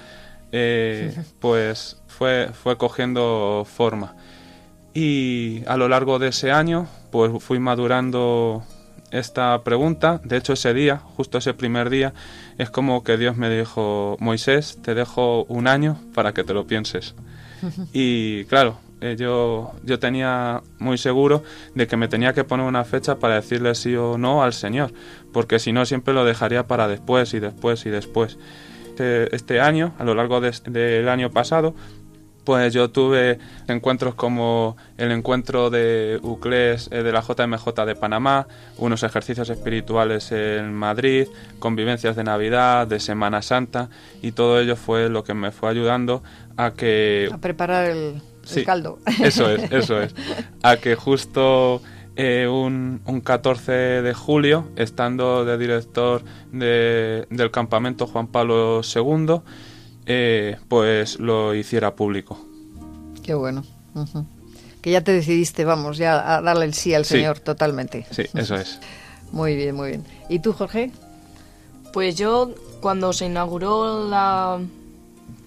[0.53, 4.15] eh, pues fue, fue cogiendo forma.
[4.93, 8.62] Y a lo largo de ese año, pues fui madurando
[9.15, 10.21] esta pregunta.
[10.25, 12.12] De hecho, ese día, justo ese primer día,
[12.59, 16.67] es como que Dios me dijo, Moisés, te dejo un año para que te lo
[16.67, 17.15] pienses.
[17.95, 21.43] Y claro, eh, yo, yo tenía muy seguro
[21.75, 24.93] de que me tenía que poner una fecha para decirle sí o no al Señor,
[25.33, 28.37] porque si no siempre lo dejaría para después y después y después.
[28.95, 31.75] Este, este año, a lo largo del año pasado,
[32.45, 33.38] pues yo tuve
[33.68, 38.47] encuentros como el encuentro de UCLES eh, de la JMJ de Panamá,
[38.78, 41.26] unos ejercicios espirituales en Madrid,
[41.59, 43.88] convivencias de Navidad, de Semana Santa,
[44.22, 46.22] y todo ello fue lo que me fue ayudando
[46.57, 47.28] a que...
[47.32, 48.99] A preparar el, sí, caldo.
[49.22, 50.14] Eso es, eso es.
[50.62, 51.80] A que justo
[52.16, 56.22] eh, un, un, 14 de julio, estando de director
[56.53, 59.40] de, del campamento Juan Pablo II,
[60.07, 62.38] eh, pues lo hiciera público.
[63.22, 63.64] Qué bueno.
[64.80, 68.07] Que ya te decidiste, vamos, ya a darle el sí al Señor totalmente.
[68.11, 68.80] Sí, eso es.
[69.32, 70.05] muy bien, muy bien.
[70.28, 70.90] ¿Y tú, Jorge?
[71.92, 74.61] Pues yo, cuando se inauguró la,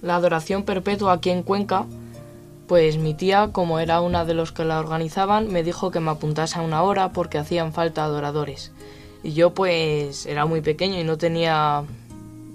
[0.02, 1.86] la adoración perpetua aquí en Cuenca,
[2.68, 6.12] pues mi tía, como era una de los que la organizaban, me dijo que me
[6.12, 8.72] apuntase a una hora porque hacían falta adoradores.
[9.24, 11.84] Y yo pues era muy pequeño y no tenía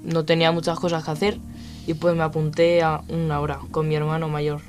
[0.05, 1.39] no tenía muchas cosas que hacer
[1.87, 4.61] y pues me apunté a una hora con mi hermano mayor.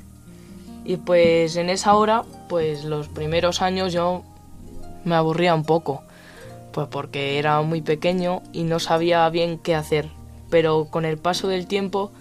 [0.84, 4.22] Y pues en esa hora, pues los primeros años yo
[5.04, 6.02] me aburría un poco,
[6.72, 10.08] pues porque era muy pequeño y no sabía bien qué hacer.
[10.50, 12.12] Pero con el paso del tiempo,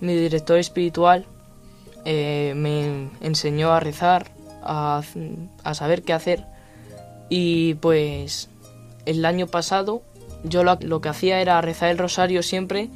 [0.00, 1.26] mi director espiritual
[2.04, 4.30] eh, me enseñó a rezar,
[4.62, 5.02] a,
[5.72, 6.44] saber qué hacer
[7.28, 8.48] Y pues
[9.06, 10.02] el año pasado
[10.44, 12.88] yo lo, lo, que hacía era rezar el rosario siempre.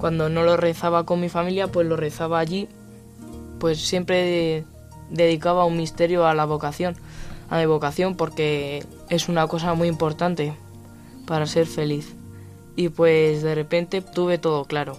[0.00, 2.68] Cuando no lo rezaba con mi familia, pues lo rezaba allí.
[3.58, 4.64] Pues siempre
[5.10, 6.96] dedicaba un misterio a la vocación,
[7.50, 10.54] a mi vocación, porque es una cosa muy importante
[11.26, 12.14] para ser feliz.
[12.76, 14.98] Y pues de repente tuve todo claro.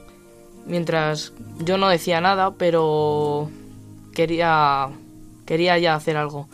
[0.68, 3.50] Mientras yo no decía nada, pero
[4.14, 4.90] quería,
[5.48, 6.48] quería ya hacer algo,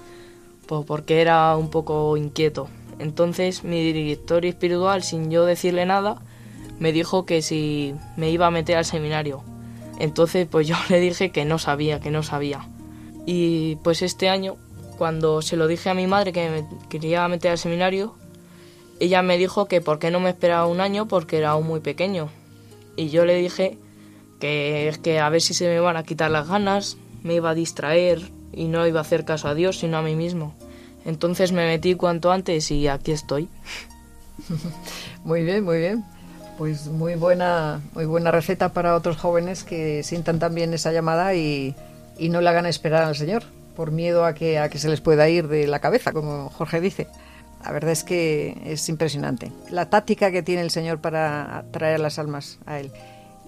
[0.68, 2.70] pues porque era un poco inquieto.
[2.98, 6.22] Entonces mi director espiritual, sin yo decirle nada,
[6.80, 9.44] me dijo que si me iba a meter al seminario.
[10.00, 12.68] Entonces pues yo le dije que no sabía, que no sabía.
[13.26, 14.56] Y pues este año,
[14.98, 18.16] cuando se lo dije a mi madre que me quería meter al seminario,
[19.00, 21.82] ella me dijo que por qué no me esperaba un año porque era aún muy
[21.82, 22.30] pequeño.
[22.96, 23.78] Y yo le dije
[24.40, 27.52] que es que a ver si se me van a quitar las ganas, me iba
[27.52, 30.56] a distraer y no iba a hacer caso a Dios sino a mí mismo.
[31.06, 33.50] Entonces me metí cuanto antes y aquí estoy.
[35.24, 36.17] muy bien, muy bien.
[36.58, 41.76] Pues muy buena, muy buena receta para otros jóvenes que sientan también esa llamada y,
[42.18, 43.44] y no le hagan esperar al Señor
[43.76, 46.82] por miedo a que, a que se les pueda ir de la cabeza, como Jorge
[46.82, 47.08] dice.
[47.64, 52.00] La verdad es que es impresionante la táctica que tiene el Señor para atraer a
[52.00, 52.92] las almas a Él.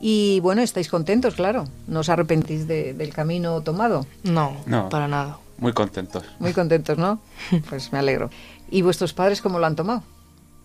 [0.02, 1.66] Y bueno, estáis contentos, claro.
[1.88, 4.06] ¿No os arrepentís del camino tomado?
[4.24, 5.38] No, no, para nada.
[5.58, 6.24] Muy contentos.
[6.40, 7.20] Muy contentos, ¿no?
[7.70, 8.30] Pues me alegro.
[8.70, 10.04] ¿Y vuestros padres cómo lo han tomado?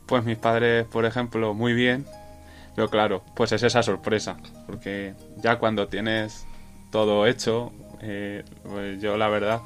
[0.07, 2.07] Pues mis padres, por ejemplo, muy bien.
[2.75, 4.37] Pero claro, pues es esa sorpresa.
[4.66, 6.47] Porque ya cuando tienes
[6.91, 9.61] todo hecho, eh, pues yo la verdad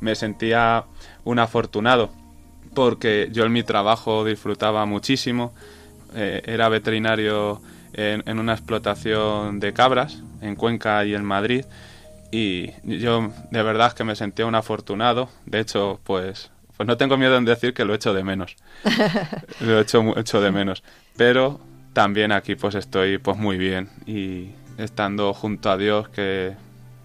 [0.00, 0.84] me sentía
[1.24, 2.10] un afortunado.
[2.74, 5.52] Porque yo en mi trabajo disfrutaba muchísimo.
[6.14, 7.60] Eh, era veterinario
[7.92, 11.64] en, una explotación de cabras en Cuenca y en Madrid
[12.30, 15.28] y yo de verdad que me sentía un afortunado.
[15.46, 18.56] De hecho, pues, pues no tengo miedo en decir que lo echo de menos.
[19.60, 20.82] lo he hecho, hecho de menos.
[21.16, 21.60] Pero
[21.92, 26.54] también aquí pues estoy pues muy bien y estando junto a Dios que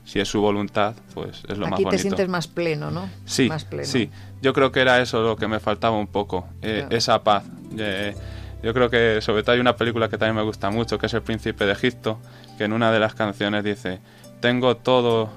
[0.05, 1.89] si es su voluntad, pues es lo más bonito.
[1.89, 3.09] Aquí te sientes más pleno, ¿no?
[3.25, 3.49] Sí,
[3.81, 4.09] sí.
[4.41, 7.43] Yo creo que era eso lo que me faltaba un poco, eh, esa paz.
[7.77, 8.15] Eh,
[8.61, 11.13] yo creo que sobre todo hay una película que también me gusta mucho, que es
[11.15, 12.19] El Príncipe de Egipto,
[12.57, 13.99] que en una de las canciones dice,
[14.41, 15.29] tengo todo,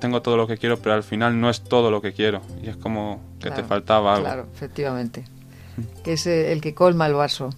[0.00, 2.42] tengo todo lo que quiero, pero al final no es todo lo que quiero.
[2.62, 4.24] Y es como que te faltaba algo.
[4.24, 5.24] Claro, efectivamente.
[6.02, 7.50] Que es el que colma el vaso.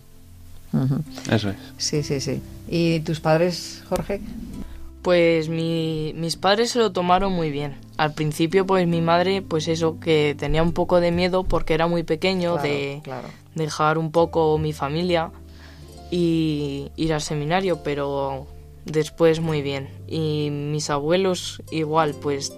[1.31, 1.57] Eso es.
[1.79, 2.43] Sí, sí, sí.
[2.69, 4.21] ¿Y tus padres, Jorge?
[5.03, 7.77] Pues mis padres se lo tomaron muy bien.
[7.97, 11.87] Al principio, pues mi madre, pues eso, que tenía un poco de miedo porque era
[11.87, 13.03] muy pequeño, de,
[13.55, 15.31] dejar un poco mi familia
[16.11, 18.47] y ir al seminario, pero
[18.85, 19.89] después muy bien.
[20.09, 22.53] Y mis abuelos igual, pues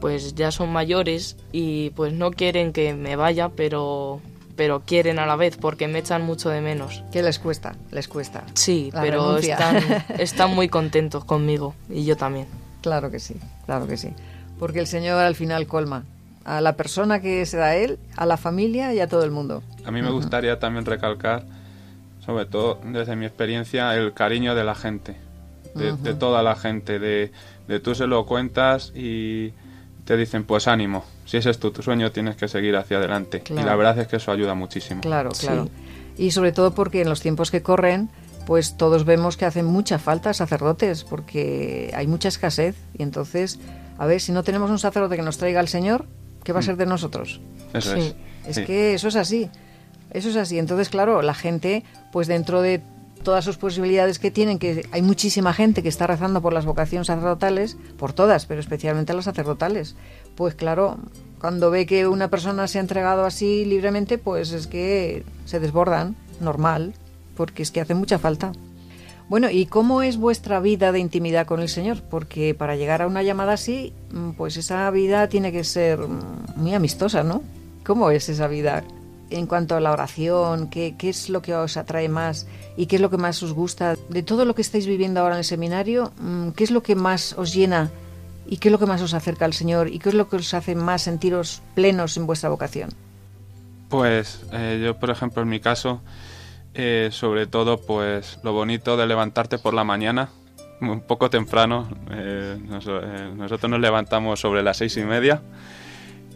[0.00, 4.20] pues ya son mayores y pues no quieren que me vaya, pero
[4.56, 7.02] pero quieren a la vez porque me echan mucho de menos.
[7.12, 7.74] ¿Qué les cuesta?
[7.90, 8.44] Les cuesta.
[8.54, 9.76] Sí, pero están,
[10.18, 12.46] están muy contentos conmigo y yo también.
[12.82, 13.36] Claro que sí,
[13.66, 14.10] claro que sí.
[14.58, 16.04] Porque el Señor al final colma
[16.44, 19.30] a la persona que se da a Él, a la familia y a todo el
[19.30, 19.62] mundo.
[19.84, 21.44] A mí me gustaría también recalcar,
[22.24, 25.16] sobre todo desde mi experiencia, el cariño de la gente,
[25.74, 27.32] de, toda la gente, de,
[27.66, 29.52] de, tú se lo cuentas y
[30.04, 33.42] te dicen, pues ánimo, si ese es tu, sueño tienes que seguir hacia adelante.
[33.48, 35.00] Y la verdad es que eso ayuda muchísimo.
[35.00, 35.68] Claro, claro.
[36.16, 38.10] Y sobre todo porque en los tiempos que corren,
[38.46, 42.76] pues todos vemos que hacen mucha falta sacerdotes, porque hay mucha escasez.
[42.96, 43.58] Y entonces,
[43.98, 46.06] a ver, si no tenemos un sacerdote que nos traiga al Señor,
[46.44, 46.66] ¿qué va a mm.
[46.66, 47.40] ser de nosotros?
[47.72, 48.14] Eso es.
[48.46, 49.50] Es que eso es así.
[50.10, 50.58] Eso es así.
[50.58, 51.82] Entonces, claro, la gente,
[52.12, 52.82] pues dentro de
[53.24, 57.08] todas sus posibilidades que tienen, que hay muchísima gente que está rezando por las vocaciones
[57.08, 59.96] sacerdotales, por todas, pero especialmente las sacerdotales.
[60.36, 60.98] Pues claro,
[61.40, 66.14] cuando ve que una persona se ha entregado así libremente, pues es que se desbordan,
[66.40, 66.94] normal,
[67.36, 68.52] porque es que hace mucha falta.
[69.28, 72.02] Bueno, ¿y cómo es vuestra vida de intimidad con el Señor?
[72.02, 76.56] Porque para llegar a una llamada así, mm, pues esa vida tiene que ser mm,
[76.56, 77.42] muy amistosa, ¿no?
[77.84, 78.84] ¿Cómo es esa vida
[79.30, 80.68] en cuanto a la oración?
[80.68, 82.46] ¿Qué, ¿Qué, es lo que os atrae más
[82.76, 83.96] y qué es lo que más os gusta?
[84.08, 86.94] De todo lo que estáis viviendo ahora en el seminario, mm, ¿qué es lo que
[86.94, 87.90] más os llena
[88.46, 90.36] y qué es lo que más os acerca al Señor y qué es lo que
[90.36, 92.90] os hace más sentiros plenos en vuestra vocación?
[93.88, 96.00] Pues eh, yo, por ejemplo, en mi caso,
[96.74, 100.30] eh, sobre todo, pues lo bonito de levantarte por la mañana,
[100.80, 101.88] un poco temprano.
[102.10, 105.42] Eh, nosotros nos levantamos sobre las seis y media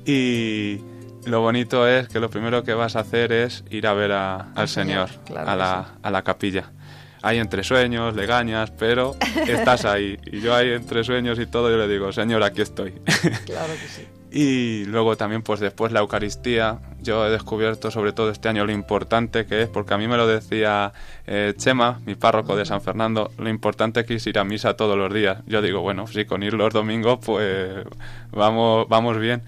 [0.06, 0.80] y
[1.28, 4.68] lo bonito es que lo primero que vas a hacer es ir a ver al
[4.68, 6.70] Señor, a, la, a la capilla.
[7.22, 9.16] Hay entre sueños, legañas, pero
[9.46, 10.18] estás ahí.
[10.26, 12.92] Y yo ahí entre sueños y todo, yo le digo, Señor, aquí estoy.
[13.44, 14.06] Claro que sí.
[14.30, 16.80] Y luego también, pues después la Eucaristía.
[17.00, 20.16] Yo he descubierto sobre todo este año lo importante que es, porque a mí me
[20.16, 20.92] lo decía
[21.26, 24.98] eh, Chema, mi párroco de San Fernando, lo importante que es ir a misa todos
[24.98, 25.38] los días.
[25.46, 27.86] Yo digo, bueno, sí, con ir los domingos, pues
[28.30, 29.42] vamos, vamos bien.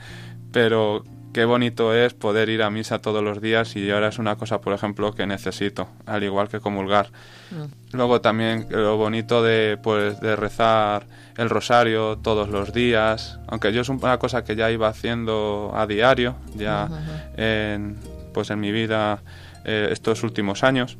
[0.51, 4.37] Pero qué bonito es poder ir a misa todos los días y ahora es una
[4.37, 7.11] cosa, por ejemplo, que necesito, al igual que comulgar.
[7.51, 7.97] Mm.
[7.97, 11.07] Luego también lo bonito de, pues, de rezar
[11.37, 15.87] el rosario todos los días, aunque yo es una cosa que ya iba haciendo a
[15.87, 16.89] diario, ya
[17.37, 17.97] en,
[18.35, 19.22] pues en mi vida
[19.64, 20.97] eh, estos últimos años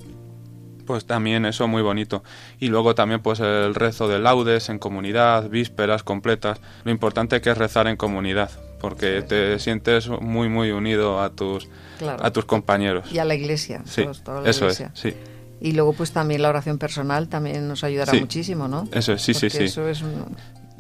[0.87, 2.25] pues también eso muy bonito.
[2.59, 6.61] Y luego también pues el rezo de laudes en comunidad, vísperas completas.
[6.83, 8.51] Lo importante que es rezar en comunidad,
[8.81, 11.69] porque te sientes muy muy unido a tus
[12.01, 13.13] a tus compañeros.
[13.13, 14.05] Y a la iglesia sí
[14.45, 15.15] eso es sí.
[15.61, 19.35] Y luego pues también la oración personal también nos ayudará muchísimo no eso es sí
[19.35, 19.65] sí sí.
[19.65, 20.03] eso es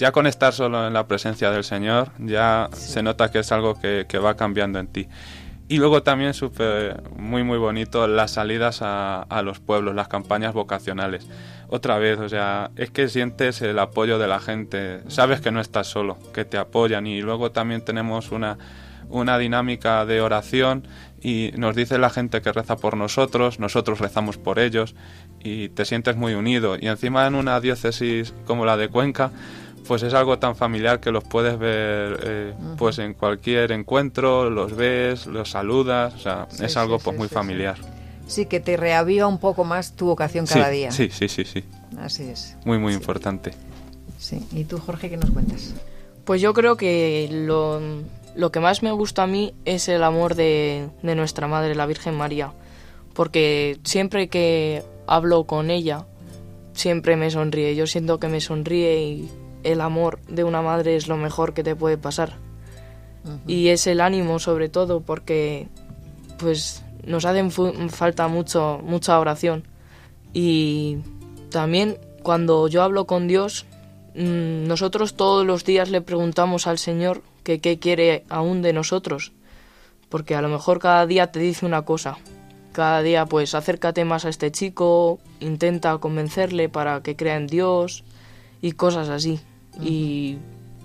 [0.00, 3.78] ya con estar solo en la presencia del Señor ya se nota que es algo
[3.78, 5.08] que, que va cambiando en ti.
[5.68, 10.52] Y luego también súper muy muy bonito las salidas a, a, los pueblos, las campañas
[10.52, 11.28] vocacionales.
[11.72, 15.60] Otra vez, o sea, es que sientes el apoyo de la gente, sabes que no
[15.60, 18.58] estás solo, que te apoyan y luego también tenemos una,
[19.08, 20.88] una dinámica de oración
[21.22, 24.96] y nos dice la gente que reza por nosotros, nosotros rezamos por ellos
[25.38, 26.76] y te sientes muy unido.
[26.76, 29.30] Y encima en una diócesis como la de Cuenca,
[29.86, 34.74] pues es algo tan familiar que los puedes ver eh, pues en cualquier encuentro, los
[34.74, 37.76] ves, los saludas, o sea, es algo pues muy familiar.
[38.30, 40.92] Sí, que te reaviva un poco más tu vocación cada día.
[40.92, 41.64] Sí, sí, sí, sí.
[41.98, 42.56] Así es.
[42.64, 43.50] Muy, muy importante.
[44.18, 44.46] Sí.
[44.52, 45.74] ¿Y tú, Jorge, qué nos cuentas?
[46.24, 47.80] Pues yo creo que lo,
[48.36, 51.86] lo que más me gusta a mí es el amor de, de nuestra Madre, la
[51.86, 52.52] Virgen María.
[53.14, 56.06] Porque siempre que hablo con ella,
[56.72, 57.74] siempre me sonríe.
[57.74, 59.30] Yo siento que me sonríe y
[59.64, 62.36] el amor de una madre es lo mejor que te puede pasar.
[63.48, 65.66] Y es el ánimo sobre todo porque
[66.38, 67.48] pues nos hace
[67.90, 69.64] falta mucho mucha oración.
[70.32, 70.98] Y
[71.50, 73.66] también cuando yo hablo con Dios
[74.14, 79.32] mm, nosotros todos los días le preguntamos al Señor que qué quiere aún de nosotros
[80.10, 82.18] porque a lo mejor cada día te dice una cosa.
[82.72, 88.04] Cada día pues acércate más a este chico intenta convencerle para que crea en Dios
[88.60, 89.40] y cosas así.
[89.80, 90.36] Y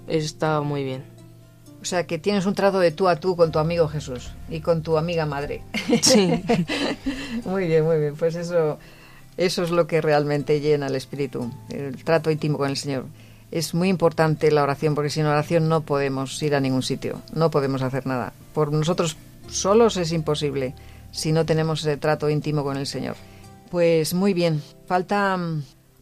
[0.08, 1.15] está muy bien.
[1.86, 4.62] O sea, que tienes un trato de tú a tú con tu amigo Jesús y
[4.62, 5.62] con tu amiga madre.
[6.02, 6.44] Sí.
[7.46, 8.16] muy bien, muy bien.
[8.16, 8.80] Pues eso,
[9.38, 13.06] eso es lo que realmente llena el espíritu, el trato íntimo con el Señor.
[13.52, 17.52] Es muy importante la oración, porque sin oración no podemos ir a ningún sitio, no
[17.52, 18.34] podemos hacer nada.
[18.56, 19.16] Por nosotros
[19.48, 20.74] solos es imposible
[21.12, 23.16] si no tenemos ese trato íntimo con el Señor.
[23.70, 25.38] Pues muy bien, falta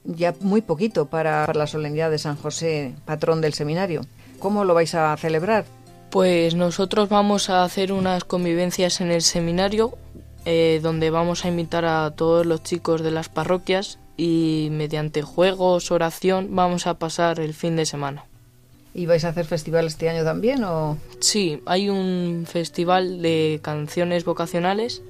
[0.05, 4.05] ya muy poquito para, la solemnidad de San José, patrón del seminario.
[4.43, 5.63] ¿Cómo lo vais a celebrar?
[6.09, 9.97] Pues nosotros vamos a hacer unas convivencias en el seminario
[10.43, 15.91] eh, donde vamos a invitar a todos los chicos de las parroquias y mediante juegos,
[15.91, 18.25] oración, vamos a pasar el fin de semana.
[18.93, 20.97] ¿Y vais a hacer festival este año también o...?
[21.21, 25.03] Sí, hay un festival de canciones vocacionales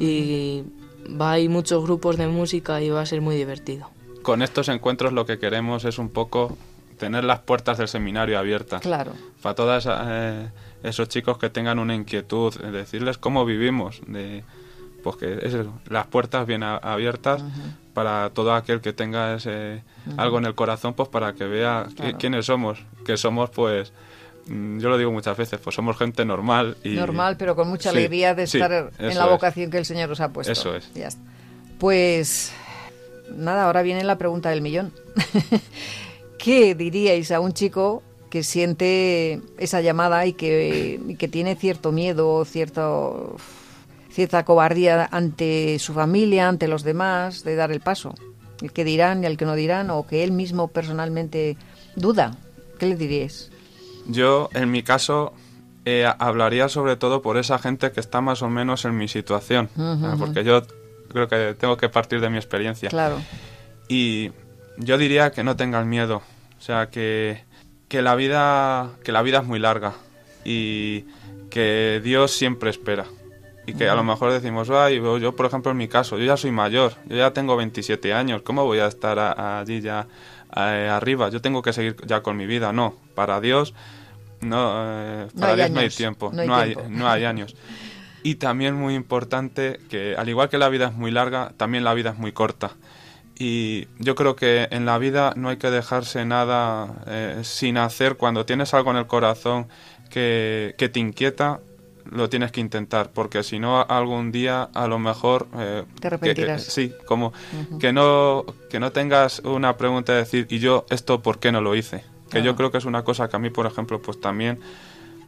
[0.00, 0.64] y
[1.08, 3.88] va, hay muchos grupos de música y va a ser muy divertido
[4.24, 6.56] con estos encuentros lo que queremos es un poco
[6.98, 8.82] tener las puertas del seminario abiertas.
[8.82, 9.12] Claro.
[9.42, 10.48] Para todos eh,
[10.82, 14.44] esos chicos que tengan una inquietud, decirles cómo vivimos, de,
[15.02, 17.42] pues que las puertas bien abiertas
[17.92, 19.82] para todo aquel que tenga ese,
[20.16, 21.86] algo en el corazón, pues para que vea
[22.18, 23.92] quiénes somos, que somos pues
[24.46, 27.90] mm, yo lo digo muchas veces, pues somos gente normal y normal, pero con mucha
[27.90, 30.52] alegría de estar en la vocación que el Señor nos ha puesto.
[30.52, 30.90] Eso es.
[31.78, 32.52] Pues
[33.36, 34.92] nada, ahora viene la pregunta del millón.
[36.44, 42.44] ¿Qué diríais a un chico que siente esa llamada y que, que tiene cierto miedo,
[42.44, 43.36] cierto,
[44.10, 48.14] cierta cobardía ante su familia, ante los demás, de dar el paso?
[48.60, 51.56] El que dirán y el que no dirán, o que él mismo personalmente
[51.96, 52.36] duda.
[52.78, 53.50] ¿Qué le diríais?
[54.06, 55.32] Yo, en mi caso,
[55.86, 59.70] eh, hablaría sobre todo por esa gente que está más o menos en mi situación.
[60.18, 60.60] porque yo
[61.08, 62.90] creo que tengo que partir de mi experiencia.
[62.90, 63.16] Claro.
[63.88, 64.30] Y
[64.76, 66.22] yo diría que no tengan miedo,
[66.64, 67.44] sea, que,
[67.88, 69.94] que, la vida, que la vida es muy larga
[70.44, 71.04] y
[71.50, 73.06] que Dios siempre espera.
[73.66, 76.36] Y que a lo mejor decimos, ay, yo por ejemplo en mi caso, yo ya
[76.36, 80.06] soy mayor, yo ya tengo 27 años, ¿cómo voy a estar allí ya
[80.54, 81.30] eh, arriba?
[81.30, 82.74] Yo tengo que seguir ya con mi vida.
[82.74, 83.72] No, para Dios
[84.44, 87.56] no, eh, para Dios no hay tiempo, no hay, no hay años.
[88.22, 91.94] Y también muy importante que al igual que la vida es muy larga, también la
[91.94, 92.72] vida es muy corta.
[93.36, 98.16] Y yo creo que en la vida no hay que dejarse nada eh, sin hacer
[98.16, 99.66] cuando tienes algo en el corazón
[100.08, 101.60] que, que te inquieta,
[102.10, 105.48] lo tienes que intentar, porque si no algún día a lo mejor...
[105.56, 106.62] Eh, Te arrepentirás.
[106.62, 107.32] sí, como
[107.80, 111.60] que, no, que no tengas una pregunta de decir, ¿y yo esto por qué no
[111.60, 112.04] lo hice?
[112.30, 114.58] Que yo creo que es una cosa que a mí, por ejemplo, pues también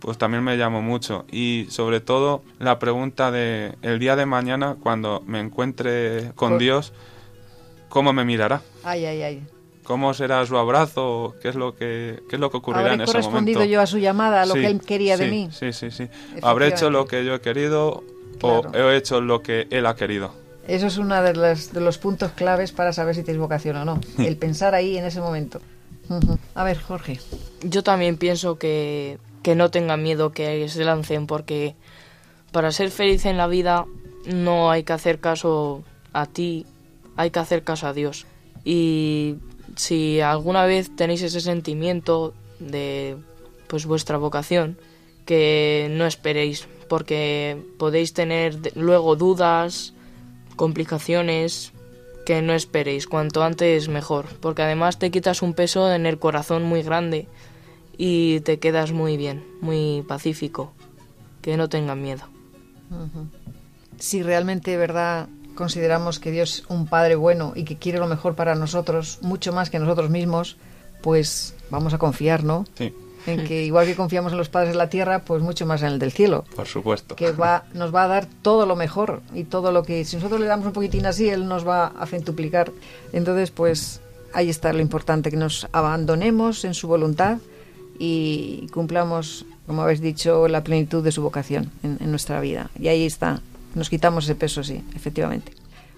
[0.01, 4.77] pues también me llamó mucho y sobre todo la pregunta de el día de mañana
[4.81, 6.93] cuando me encuentre con Dios
[7.89, 9.47] cómo me mirará ay ay ay
[9.87, 13.13] cómo será su abrazo, qué es lo que, qué es lo que ocurrirá en ese
[13.13, 13.19] momento.
[13.19, 15.49] ¿Habré correspondido yo a su llamada, a lo que él quería de mí?
[15.53, 16.09] Sí, sí, sí.
[16.43, 18.03] ¿Habré hecho lo que yo he querido
[18.43, 20.33] o he hecho lo que él ha querido?
[20.67, 23.85] Eso es uno de los, de los puntos claves para saber si tienes vocación o
[23.85, 25.61] no, el pensar ahí en ese momento.
[26.55, 27.21] A ver, Jorge.
[27.63, 31.77] Yo también pienso que, que no tengan miedo que se lancen, porque
[32.51, 33.87] para ser feliz en la vida
[34.27, 36.67] no hay que hacer caso a ti,
[37.17, 38.27] hay que hacer caso a Dios.
[38.65, 39.37] Y
[39.77, 43.17] si alguna vez tenéis ese sentimiento de
[43.69, 44.79] pues vuestra vocación,
[45.25, 49.93] que no esperéis, porque podéis tener luego dudas,
[50.55, 51.73] complicaciones,
[52.25, 56.65] que no esperéis, cuanto antes mejor, porque además te quitas un peso en el corazón
[56.65, 57.29] muy grande
[57.99, 60.73] y te quedas muy bien, muy pacífico,
[61.43, 62.25] que no tengan miedo.
[63.99, 68.37] Si realmente, verdad, consideramos que Dios es un Padre bueno y que quiere lo mejor
[68.37, 70.57] para nosotros, mucho más que nosotros mismos,
[71.03, 72.65] pues vamos a confiar, ¿no?
[72.79, 72.95] Sí.
[73.27, 75.89] En que igual que confiamos en los padres de la tierra, pues mucho más en
[75.89, 76.45] el del cielo.
[76.55, 77.17] Por supuesto.
[77.17, 80.41] Que va, nos va a dar todo lo mejor y todo lo que, si nosotros
[80.41, 82.71] le damos un poquitín así, Él nos va a centuplicar.
[83.13, 84.01] Entonces, pues
[84.33, 87.39] ahí está lo importante, que nos abandonemos en su voluntad
[87.99, 92.71] y cumplamos, como habéis dicho, la plenitud de su vocación en, en nuestra vida.
[92.79, 93.41] Y ahí está
[93.77, 95.53] nos quitamos ese peso, sí, efectivamente.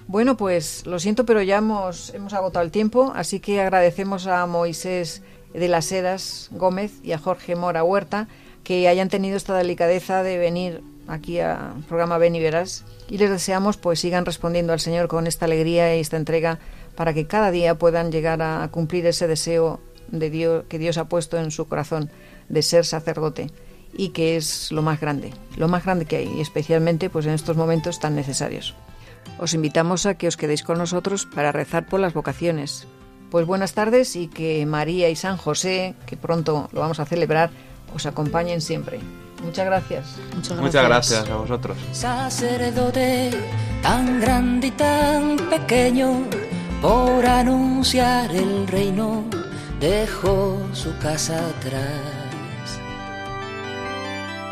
[0.08, 4.44] Bueno, pues lo siento, pero ya hemos, hemos agotado el tiempo, así que agradecemos a
[4.46, 5.22] Moisés
[5.54, 8.26] de las Heras Gómez y a Jorge Mora Huerta
[8.64, 13.30] que hayan tenido esta delicadeza de venir aquí al programa Ven y Verás y les
[13.30, 16.58] deseamos pues sigan respondiendo al Señor con esta alegría y esta entrega
[16.96, 21.08] para que cada día puedan llegar a cumplir ese deseo de Dios que Dios ha
[21.08, 22.10] puesto en su corazón
[22.48, 23.50] de ser sacerdote
[23.92, 27.32] y que es lo más grande, lo más grande que hay, y especialmente pues en
[27.32, 28.74] estos momentos tan necesarios.
[29.38, 32.86] Os invitamos a que os quedéis con nosotros para rezar por las vocaciones.
[33.30, 37.50] Pues buenas tardes y que María y San José, que pronto lo vamos a celebrar,
[37.94, 39.00] os acompañen siempre.
[39.44, 40.16] Muchas gracias.
[40.34, 41.76] Muchas gracias, a vosotros.
[41.92, 43.30] Sacerdote
[43.82, 46.24] tan grande y tan pequeño,
[46.82, 49.24] por anunciar el reino,
[49.78, 52.17] dejó su casa atrás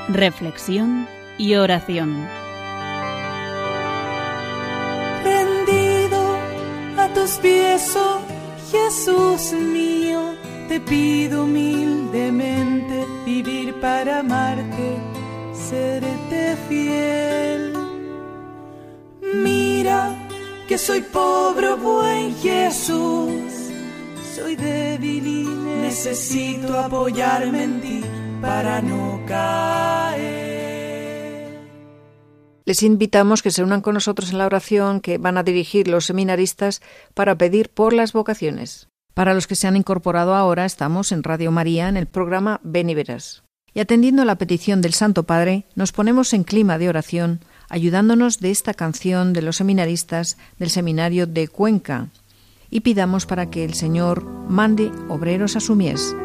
[0.09, 2.27] reflexión y oración.
[5.25, 6.39] Rendido
[6.99, 8.21] a tus pies, oh
[8.71, 10.35] Jesús mío,
[10.69, 14.97] te pido humildemente vivir para amarte,
[15.53, 17.73] serte fiel.
[19.35, 20.15] Mira
[20.69, 23.53] que soy pobre, oh buen Jesús,
[24.35, 25.45] soy débil y
[25.83, 28.05] necesito apoyarme en ti
[28.41, 29.97] para no caer.
[32.65, 36.07] Les invitamos que se unan con nosotros en la oración que van a dirigir los
[36.07, 36.83] seminaristas
[37.15, 38.89] para pedir por las vocaciones.
[39.15, 42.91] Para los que se han incorporado ahora, estamos en Radio María en el programa Ven
[42.91, 43.45] y Verás.
[43.73, 48.41] Y atendiendo a la petición del Santo Padre, nos ponemos en clima de oración, ayudándonos
[48.41, 52.09] de esta canción de los seminaristas del Seminario de Cuenca,
[52.69, 56.17] y pidamos para que el Señor mande obreros a su mies.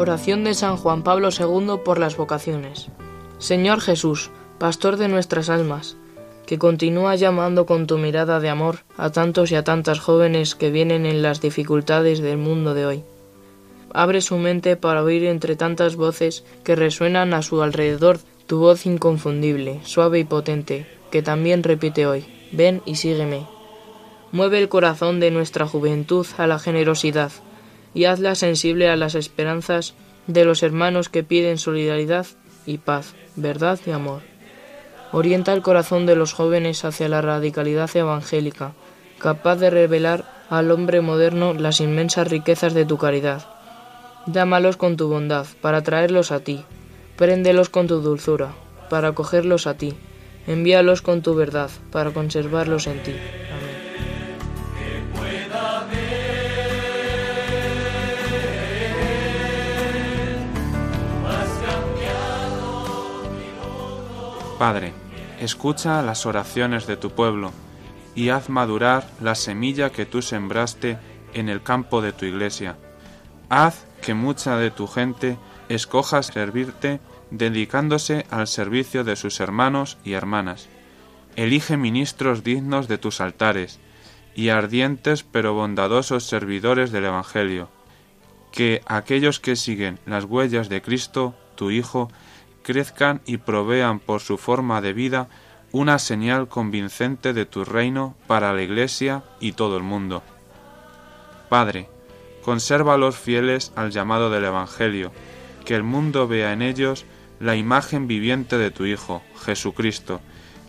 [0.00, 2.88] Oración de San Juan Pablo II por las vocaciones.
[3.36, 5.98] Señor Jesús, pastor de nuestras almas,
[6.46, 10.70] que continúa llamando con tu mirada de amor a tantos y a tantas jóvenes que
[10.70, 13.04] vienen en las dificultades del mundo de hoy.
[13.92, 18.86] Abre su mente para oír entre tantas voces que resuenan a su alrededor tu voz
[18.86, 23.46] inconfundible, suave y potente, que también repite hoy, ven y sígueme.
[24.32, 27.32] Mueve el corazón de nuestra juventud a la generosidad,
[27.94, 29.94] y hazla sensible a las esperanzas
[30.26, 32.26] de los hermanos que piden solidaridad
[32.66, 34.22] y paz, verdad y amor.
[35.12, 38.72] Orienta el corazón de los jóvenes hacia la radicalidad evangélica,
[39.18, 43.44] capaz de revelar al hombre moderno las inmensas riquezas de tu caridad.
[44.26, 46.64] Llámalos con tu bondad, para traerlos a ti.
[47.16, 48.52] Préndelos con tu dulzura,
[48.88, 49.94] para acogerlos a ti.
[50.46, 53.14] Envíalos con tu verdad, para conservarlos en ti.
[64.60, 64.92] Padre,
[65.40, 67.50] escucha las oraciones de tu pueblo
[68.14, 70.98] y haz madurar la semilla que tú sembraste
[71.32, 72.76] en el campo de tu iglesia.
[73.48, 75.38] Haz que mucha de tu gente
[75.70, 77.00] escoja servirte
[77.30, 80.68] dedicándose al servicio de sus hermanos y hermanas.
[81.36, 83.80] Elige ministros dignos de tus altares
[84.34, 87.70] y ardientes pero bondadosos servidores del Evangelio.
[88.52, 92.10] Que aquellos que siguen las huellas de Cristo, tu Hijo,
[92.62, 95.28] crezcan y provean por su forma de vida
[95.72, 100.22] una señal convincente de tu reino para la Iglesia y todo el mundo.
[101.48, 101.88] Padre,
[102.42, 105.12] conserva a los fieles al llamado del Evangelio,
[105.64, 107.04] que el mundo vea en ellos
[107.38, 110.20] la imagen viviente de tu Hijo, Jesucristo,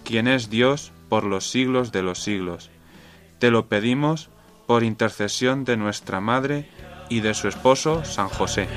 [0.04, 2.70] quien es Dios por los siglos de los siglos.
[3.40, 4.30] Te lo pedimos
[4.68, 6.70] por intercesión de nuestra Madre
[7.10, 8.68] y de su esposo, San José.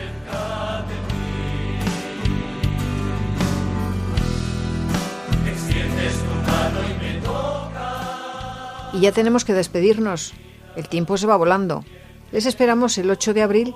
[8.94, 10.32] Y ya tenemos que despedirnos.
[10.76, 11.84] El tiempo se va volando.
[12.30, 13.74] Les esperamos el 8 de abril,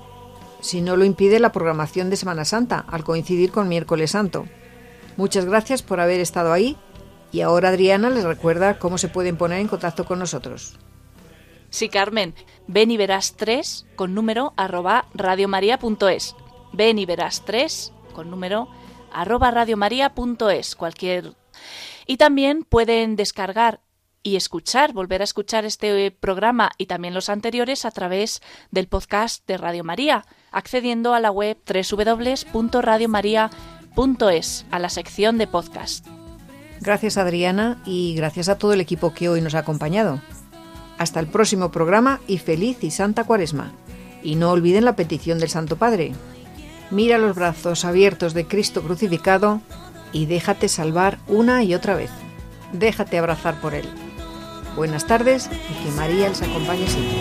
[0.61, 4.47] si no lo impide la programación de Semana Santa, al coincidir con Miércoles Santo.
[5.17, 6.77] Muchas gracias por haber estado ahí
[7.33, 10.79] y ahora Adriana les recuerda cómo se pueden poner en contacto con nosotros.
[11.71, 12.35] Sí, Carmen,
[12.67, 16.37] ven y verás 3 con número arroba radiomaria.es.
[16.73, 18.69] Ven y verás 3 con número
[19.13, 20.77] arroba radiomaria.es.
[20.77, 21.35] Cualquier...
[22.07, 23.81] Y también pueden descargar
[24.23, 28.41] y escuchar, volver a escuchar este programa y también los anteriores a través
[28.71, 36.07] del podcast de Radio María, accediendo a la web www.radiomaria.es, a la sección de podcast.
[36.81, 40.21] Gracias Adriana y gracias a todo el equipo que hoy nos ha acompañado.
[40.99, 43.73] Hasta el próximo programa y feliz y santa cuaresma.
[44.23, 46.13] Y no olviden la petición del Santo Padre.
[46.91, 49.61] Mira los brazos abiertos de Cristo crucificado
[50.13, 52.11] y déjate salvar una y otra vez.
[52.73, 53.87] Déjate abrazar por Él.
[54.79, 57.19] Buenas tardes y que María les acompañe siempre.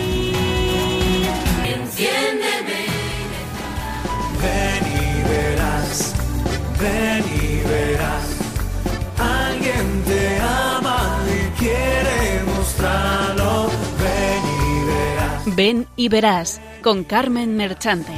[1.74, 2.86] Enciéndeme.
[4.40, 6.14] Ven y verás,
[6.80, 8.26] ven y verás.
[9.18, 13.70] Alguien te ama y quiere mostrarlo.
[13.98, 15.56] Ven y verás.
[15.56, 18.12] Ven y verás con Carmen Merchante.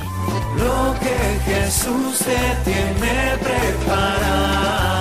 [0.58, 4.99] Lo que Jesús te tiene preparado.